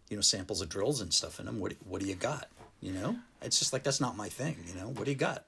[0.09, 1.59] you know samples of drills and stuff in them.
[1.59, 2.49] What what do you got?
[2.81, 4.57] You know, it's just like that's not my thing.
[4.67, 5.45] You know, what do you got?"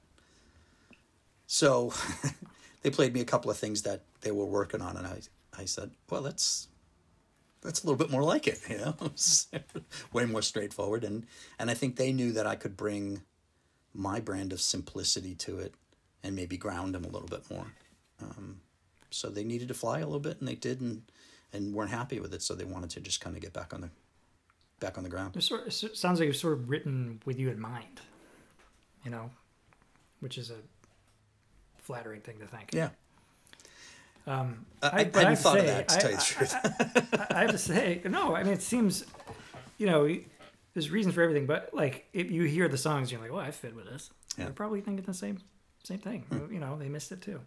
[1.48, 1.94] So,
[2.82, 5.20] they played me a couple of things that they were working on, and I
[5.58, 6.68] I said, "Well, that's."
[7.64, 8.96] That's a little bit more like it, you know,
[10.14, 11.26] way more straightforward, and
[11.58, 13.22] and I think they knew that I could bring
[13.94, 15.76] my brand of simplicity to it
[16.24, 17.68] and maybe ground them a little bit more.
[18.22, 18.62] Um,
[19.10, 21.04] so they needed to fly a little bit, and they did, and
[21.54, 22.42] and weren't happy with it.
[22.42, 23.90] So they wanted to just kind of get back on the
[24.80, 25.36] back on the ground.
[25.36, 28.02] It sort it sounds like it was sort of written with you in mind,
[29.06, 29.30] you know,
[30.20, 30.58] which is a
[31.78, 32.72] flattering thing to think.
[32.74, 32.90] Yeah,
[34.26, 35.96] Um, I, I, I- I but I hadn't have to thought of say, that to
[35.96, 36.56] I- tell you the truth.
[37.32, 39.06] I have to say, no, I mean, it seems,
[39.78, 40.08] you know,
[40.74, 43.52] there's reasons for everything, but like if you hear the songs, you're like, well, I
[43.52, 44.10] fit with this.
[44.38, 44.46] Yeah.
[44.46, 45.38] They're probably thinking the same
[45.84, 46.26] same thing.
[46.52, 47.40] You know, they missed it too.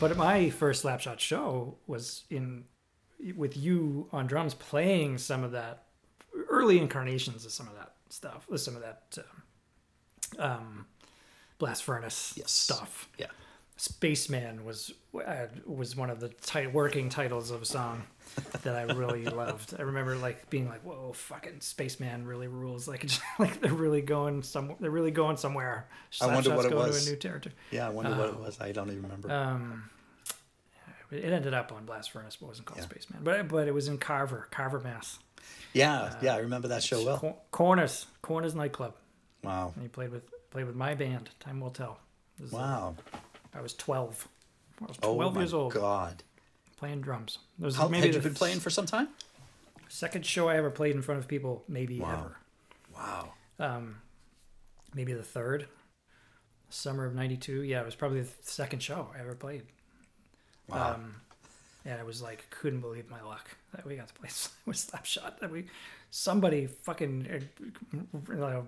[0.00, 2.64] But my first Slapshot show was in
[3.36, 5.86] with you on drums playing some of that
[6.48, 9.18] early incarnations of some of that stuff, with some of that
[10.38, 10.86] um, um,
[11.58, 12.52] blast furnace Yes.
[12.52, 13.08] stuff.
[13.18, 13.26] yeah,
[13.80, 18.02] Spaceman was uh, was one of the tit- working titles of a song
[18.62, 19.72] that I really loved.
[19.78, 24.02] I remember like being like, "Whoa, fucking Spaceman really rules!" Like, it's like they're really
[24.02, 25.88] going some, they're really going somewhere.
[26.20, 27.04] I wonder what it was.
[27.04, 27.54] to a new territory.
[27.70, 27.86] yeah.
[27.86, 28.60] I wonder what it was.
[28.60, 29.32] I don't even remember.
[29.32, 29.88] Um,
[31.10, 32.84] it ended up on Blast Furnace, but it wasn't called Yeah.
[32.86, 33.20] Spaceman.
[33.22, 35.20] But but it was in Carver, Carver, Mass.
[35.72, 36.34] yeah, yeah.
[36.34, 37.18] I remember that show well.
[37.18, 38.94] Cor- Corners, Corners nightclub.
[39.44, 41.30] Wow, And he played with played with my band.
[41.38, 42.00] Time will tell.
[42.42, 42.94] Uh, wow.
[43.58, 44.28] I was twelve.
[44.80, 46.22] I was Oh twelve my years old god.
[46.76, 47.38] playing drums.
[47.60, 49.08] It was How maybe had you been playing for some time?
[49.90, 52.12] second show I ever played in front of people, maybe Wow.
[52.12, 52.36] ever.
[52.94, 53.32] Wow.
[53.58, 53.96] Um,
[54.94, 55.66] maybe the third.
[56.70, 57.62] Summer of '92.
[57.62, 59.62] Yeah, it was probably the second show I ever played.
[60.68, 60.94] Wow.
[60.94, 61.14] Um,
[61.86, 64.28] and I was like, couldn't believe my luck that we got to play
[64.66, 65.38] with Slapshot.
[65.40, 65.64] That we,
[66.10, 67.98] somebody fucking uh,
[68.30, 68.66] you know,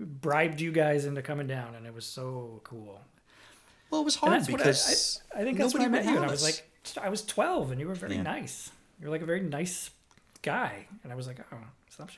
[0.00, 3.00] bribed you guys into coming down, and it was so cool.
[3.92, 6.16] Well, it was hard that's what I- because I, think that's when I met you,
[6.16, 6.68] and I was like,
[7.00, 8.22] I was 12, and you were very Yeah.
[8.22, 8.70] nice.
[8.98, 9.90] You were like a very nice
[10.42, 11.56] guy, and I was like, oh,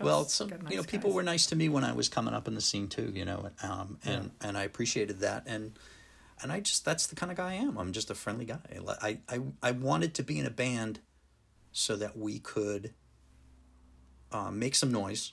[0.00, 1.14] well, some got you know nice people guys.
[1.16, 3.10] were nice to me when I was coming up in the scene too.
[3.14, 5.76] You know, um, and and I appreciated that, and
[6.40, 7.76] and I just that's the kind of guy I am.
[7.76, 8.60] I'm just a friendly guy.
[9.02, 11.00] I I I wanted to be in a band
[11.72, 12.94] so that we could
[14.30, 15.32] uh, make some noise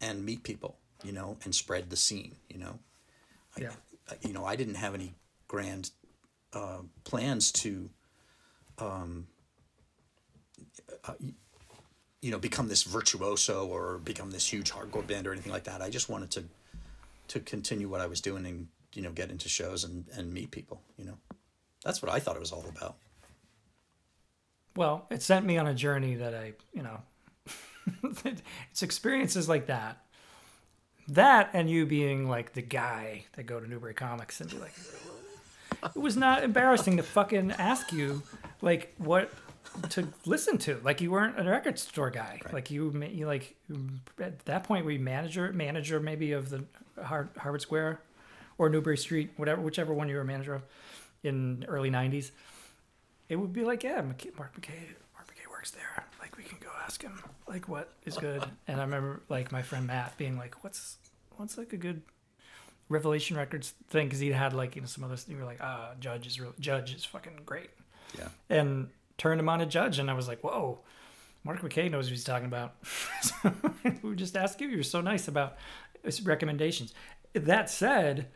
[0.00, 2.36] and meet people, you know, and spread the scene.
[2.48, 2.78] You know,
[3.58, 3.72] Yeah.
[4.10, 5.14] I, you know, I didn't have any
[5.52, 5.90] grand
[6.54, 7.90] uh, plans to,
[8.78, 9.26] um,
[11.04, 11.12] uh,
[12.22, 15.82] you know, become this virtuoso or become this huge hardcore band or anything like that.
[15.82, 16.44] I just wanted to,
[17.28, 20.50] to continue what I was doing and you know get into shows and and meet
[20.50, 20.80] people.
[20.96, 21.18] You know,
[21.84, 22.96] that's what I thought it was all about.
[24.74, 27.02] Well, it sent me on a journey that I, you know,
[28.24, 29.98] it's experiences like that.
[31.08, 34.72] That and you being like the guy that go to Newbury Comics and be like,
[35.84, 38.22] it was not embarrassing to fucking ask you
[38.60, 39.32] like what
[39.90, 40.80] to listen to.
[40.84, 42.40] Like you weren't a record store guy.
[42.52, 43.54] Like you, you like
[44.20, 46.64] at that point were you manager, manager maybe of the
[47.02, 48.00] Har- Harvard Square
[48.58, 50.62] or Newbury Street, whatever, whichever one you were manager of
[51.22, 52.32] in early '90s
[53.32, 56.04] it would be like, yeah, McKay, Mark McKay, Mark McKay works there.
[56.20, 57.18] Like we, can go ask him
[57.48, 58.44] like what is good.
[58.68, 60.98] And I remember like my friend Matt being like, "What's
[61.36, 62.02] what's like a good
[62.92, 65.16] Revelation Records thing?" Because he'd had like you know some other.
[65.26, 66.54] You were like, "Ah, Judge is real.
[66.60, 67.70] Judge is fucking great."
[68.18, 68.28] Yeah.
[68.50, 68.88] And
[69.18, 70.80] turned him on to Judge, and I was like, "Whoa."
[71.44, 72.74] Mark McKay knows what he's talking about.
[73.20, 73.52] so
[73.84, 74.76] we were just asking you.
[74.76, 75.56] You're so nice about
[76.04, 76.94] his recommendations.
[77.32, 78.28] That said,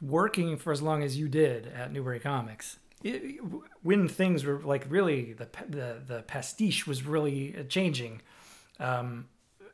[0.00, 3.40] working for as long as you did at Newbury Comics, it,
[3.82, 8.22] when things were like really the the the pastiche was really changing,
[8.80, 9.28] um,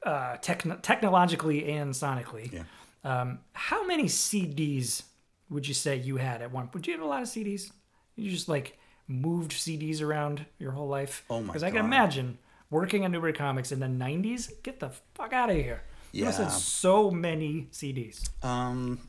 [0.05, 2.53] uh, techn- technologically and sonically.
[2.53, 2.65] Yeah.
[3.05, 5.03] Um, how many CDs
[5.51, 6.65] would you say you had at one?
[6.65, 6.75] point?
[6.75, 7.71] Would you have a lot of CDs?
[8.17, 11.25] You just like moved CDs around your whole life?
[11.29, 12.39] Oh my Because I can imagine
[12.71, 14.51] working at Newbury Comics in the '90s.
[14.63, 15.83] Get the fuck out of here!
[16.13, 18.29] You must have so many CDs.
[18.45, 19.01] Um,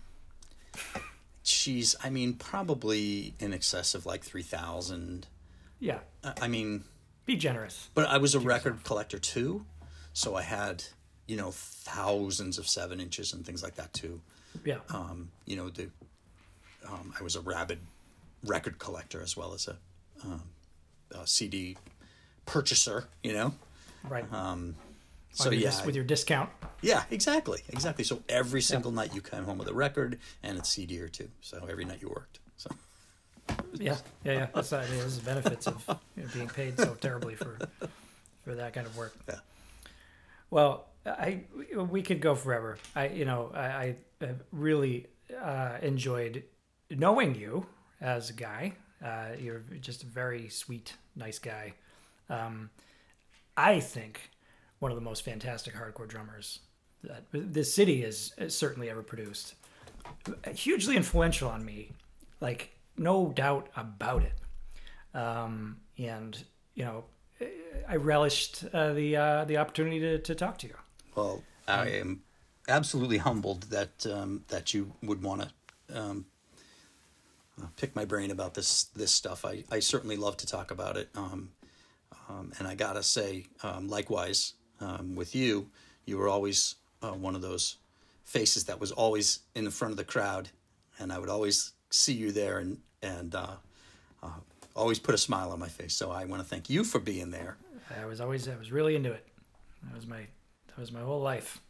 [1.44, 5.28] geez, I mean, probably in excess of like three thousand.
[5.80, 6.00] Yeah,
[6.42, 6.84] I mean,
[7.26, 7.90] be generous.
[7.94, 9.66] but I was a record collector too,
[10.14, 10.84] so I had
[11.28, 14.22] you know thousands of seven inches and things like that too.
[14.64, 15.90] Yeah, Um, you know, the
[16.88, 17.80] um, I was a rabid
[18.44, 19.78] record collector as well as a,
[20.24, 20.42] um,
[21.12, 21.78] a CD
[22.46, 23.06] purchaser.
[23.24, 23.54] You know,
[24.08, 24.32] right.
[24.32, 24.76] um,
[25.34, 26.50] so yeah, dis- with your discount.
[26.82, 28.04] Yeah, exactly, exactly.
[28.04, 31.30] So every single night you came home with a record and a CD or two.
[31.42, 32.40] So every night you worked.
[32.58, 32.70] So
[33.74, 34.48] Yeah, yeah, yeah.
[34.54, 35.84] That's uh, yeah, this is benefits of
[36.16, 37.58] you know, being paid so terribly for
[38.46, 39.16] for that kind of work.
[39.28, 39.40] Yeah.
[40.50, 41.42] Well, I
[41.76, 42.78] we could go forever.
[42.96, 45.08] I you know I, I really
[45.42, 46.44] uh, enjoyed
[46.90, 47.66] knowing you
[48.02, 48.74] as a guy.
[49.04, 51.74] Uh, you're just a very sweet, nice guy.
[52.30, 52.70] Um,
[53.58, 54.32] I think
[54.80, 56.60] one of the most fantastic hardcore drummers
[57.04, 59.56] that this city has certainly ever produced.
[60.54, 61.92] Hugely influential on me,
[62.42, 64.34] like no doubt about it.
[65.18, 67.04] Um, and you know,
[67.88, 70.76] I relished uh, the uh, the opportunity to, to talk to you.
[71.16, 72.22] Well, I am
[72.68, 75.42] absolutely humbled that um, that you would want
[75.90, 76.26] to um,
[77.78, 79.46] pick my brain about this this stuff.
[79.46, 81.10] I, I certainly love to talk about it.
[81.16, 81.50] Um,
[82.30, 85.70] um, and I gotta say, um, likewise, um, with you,
[86.06, 87.78] you were always uh, one of those
[88.24, 90.50] faces that was always in the front of the crowd,
[91.00, 93.56] and I would always see you there and and uh,
[94.24, 94.30] uh,
[94.76, 95.94] always put a smile on my face.
[95.94, 97.58] So I want to thank you for being there.
[98.02, 99.26] I was always I was really into it.
[99.84, 100.26] That was my
[100.76, 101.62] that was my whole life.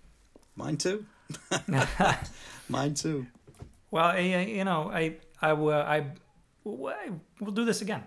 [0.55, 1.05] Mine too.
[2.69, 3.27] Mine too.
[3.91, 6.07] Well, I, you know, I I will I
[6.63, 8.03] we'll do this again.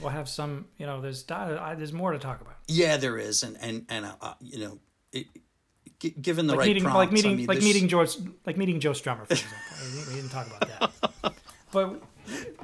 [0.00, 2.54] We'll have some, you know, there's there's more to talk about.
[2.68, 4.78] Yeah, there is, and and and uh, uh, you know,
[5.12, 5.26] it,
[6.22, 8.16] given the Like right meeting, prompts, like meeting, I mean, like this- meeting George,
[8.46, 9.58] like meeting Joe Strummer, for example.
[10.08, 10.60] We didn't talk about
[11.22, 11.32] that.
[11.72, 12.02] But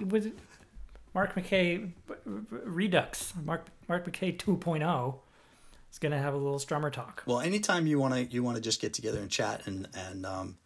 [0.01, 0.33] with
[1.15, 1.93] Mark McKay
[2.25, 5.19] Redux, Mark Mark McKay 2.0
[5.97, 7.23] is going to have a little Strummer talk.
[7.25, 10.27] Well, anytime you want to you want to just get together and chat, and and
[10.27, 10.59] um,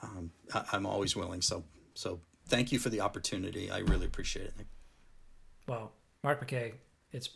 [0.00, 1.42] um, I, I'm always willing.
[1.42, 1.64] So
[1.94, 3.68] so thank you for the opportunity.
[3.70, 4.54] I really appreciate it.
[5.66, 5.90] Well,
[6.22, 6.74] Mark McKay,
[7.12, 7.30] it's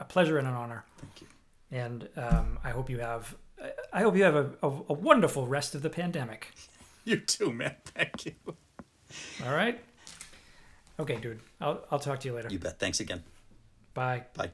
[0.00, 0.84] a pleasure and an honor.
[0.96, 1.26] Thank you.
[1.70, 3.36] and um, I hope you have.
[3.92, 6.52] I hope you have a, a, a wonderful rest of the pandemic.
[7.06, 7.76] You too, man.
[7.84, 8.32] Thank you.
[9.44, 9.78] All right.
[10.98, 11.40] Okay, dude.
[11.60, 12.48] I'll I'll talk to you later.
[12.50, 12.78] You bet.
[12.78, 13.22] Thanks again.
[13.92, 14.22] Bye.
[14.34, 14.53] Bye.